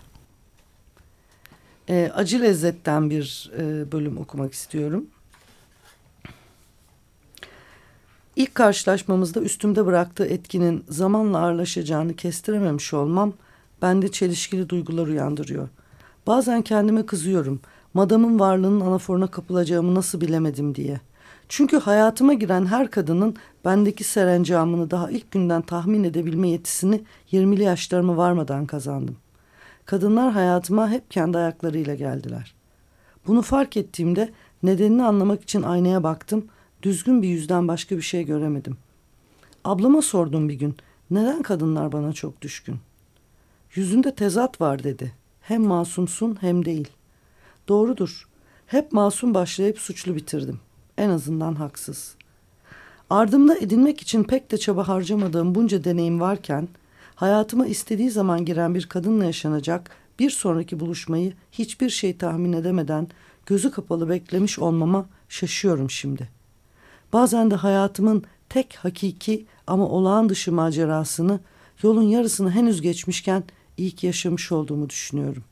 E, 1.90 2.12
acı 2.16 2.42
lezzetten 2.42 3.10
bir 3.10 3.52
e, 3.58 3.92
bölüm 3.92 4.18
okumak 4.18 4.54
istiyorum. 4.54 5.06
İlk 8.36 8.56
karşılaşmamızda 8.56 9.42
üstümde 9.42 9.86
bıraktığı 9.86 10.26
etkinin 10.26 10.84
zamanla 10.90 11.38
ağırlaşacağını 11.38 12.16
kestirememiş 12.16 12.94
olmam 12.94 13.34
bende 13.82 14.12
çelişkili 14.12 14.70
duygular 14.70 15.08
uyandırıyor. 15.08 15.70
Bazen 16.28 16.62
kendime 16.62 17.06
kızıyorum. 17.06 17.62
Madamın 17.94 18.40
varlığının 18.40 18.82
anaforuna 18.82 19.28
kapılacağımı 19.28 19.96
nasıl 19.96 20.22
bilemedim 20.22 20.76
diye. 20.76 21.02
Çünkü 21.50 21.78
hayatıma 21.78 22.34
giren 22.34 22.66
her 22.66 22.92
kadının 22.92 23.36
bendeki 23.66 24.04
serencamını 24.04 24.92
daha 24.92 25.12
ilk 25.12 25.32
günden 25.32 25.62
tahmin 25.62 26.04
edebilme 26.04 26.50
yetisini 26.50 27.04
20'li 27.32 27.64
yaşlarıma 27.64 28.18
varmadan 28.18 28.66
kazandım. 28.66 29.18
Kadınlar 29.86 30.32
hayatıma 30.32 30.90
hep 30.90 31.12
kendi 31.12 31.38
ayaklarıyla 31.38 31.96
geldiler. 31.96 32.54
Bunu 33.28 33.42
fark 33.42 33.78
ettiğimde 33.78 34.30
nedenini 34.64 35.04
anlamak 35.04 35.44
için 35.44 35.64
aynaya 35.64 36.04
baktım 36.04 36.46
Düzgün 36.84 37.22
bir 37.22 37.28
yüzden 37.28 37.68
başka 37.68 37.98
bir 37.98 38.02
şey 38.02 38.26
göremedim. 38.26 38.78
Ablama 39.64 40.02
sordum 40.02 40.50
bir 40.50 40.54
gün. 40.54 40.78
Neden 41.12 41.42
kadınlar 41.42 41.92
bana 41.92 42.14
çok 42.14 42.42
düşkün? 42.42 42.80
Yüzünde 43.76 44.16
tezat 44.16 44.62
var 44.62 44.84
dedi. 44.84 45.14
Hem 45.44 45.62
masumsun 45.64 46.38
hem 46.42 46.66
değil. 46.66 46.88
Doğrudur. 47.68 48.28
Hep 48.68 48.92
masum 48.92 49.34
başlayıp 49.34 49.80
suçlu 49.80 50.16
bitirdim. 50.16 50.60
En 50.98 51.10
azından 51.10 51.56
haksız. 51.56 52.16
Ardımda 53.10 53.58
edinmek 53.58 54.02
için 54.02 54.24
pek 54.24 54.52
de 54.52 54.58
çaba 54.58 54.88
harcamadığım 54.88 55.56
bunca 55.56 55.84
deneyim 55.84 56.20
varken 56.20 56.68
hayatıma 57.16 57.66
istediği 57.66 58.10
zaman 58.10 58.46
giren 58.46 58.76
bir 58.76 58.86
kadınla 58.86 59.26
yaşanacak 59.26 59.92
bir 60.20 60.30
sonraki 60.30 60.80
buluşmayı 60.80 61.34
hiçbir 61.52 61.90
şey 61.90 62.18
tahmin 62.18 62.54
edemeden 62.54 63.08
gözü 63.46 63.72
kapalı 63.72 64.10
beklemiş 64.10 64.60
olmama 64.60 65.06
şaşıyorum 65.30 65.90
şimdi.'' 65.90 66.44
Bazen 67.14 67.52
de 67.52 67.56
hayatımın 67.56 68.24
tek 68.50 68.76
hakiki 68.76 69.46
ama 69.68 69.90
olağan 69.90 70.30
dışı 70.30 70.52
macerasını 70.52 71.40
yolun 71.84 72.04
yarısını 72.04 72.52
henüz 72.52 72.82
geçmişken 72.82 73.44
ilk 73.78 74.04
yaşamış 74.04 74.52
olduğumu 74.52 74.90
düşünüyorum. 74.90 75.44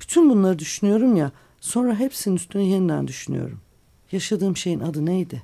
Bütün 0.00 0.30
bunları 0.30 0.58
düşünüyorum 0.58 1.16
ya 1.16 1.32
sonra 1.60 1.98
hepsinin 1.98 2.36
üstüne 2.36 2.64
yeniden 2.64 3.08
düşünüyorum. 3.08 3.60
Yaşadığım 4.12 4.56
şeyin 4.56 4.80
adı 4.80 5.06
neydi? 5.06 5.42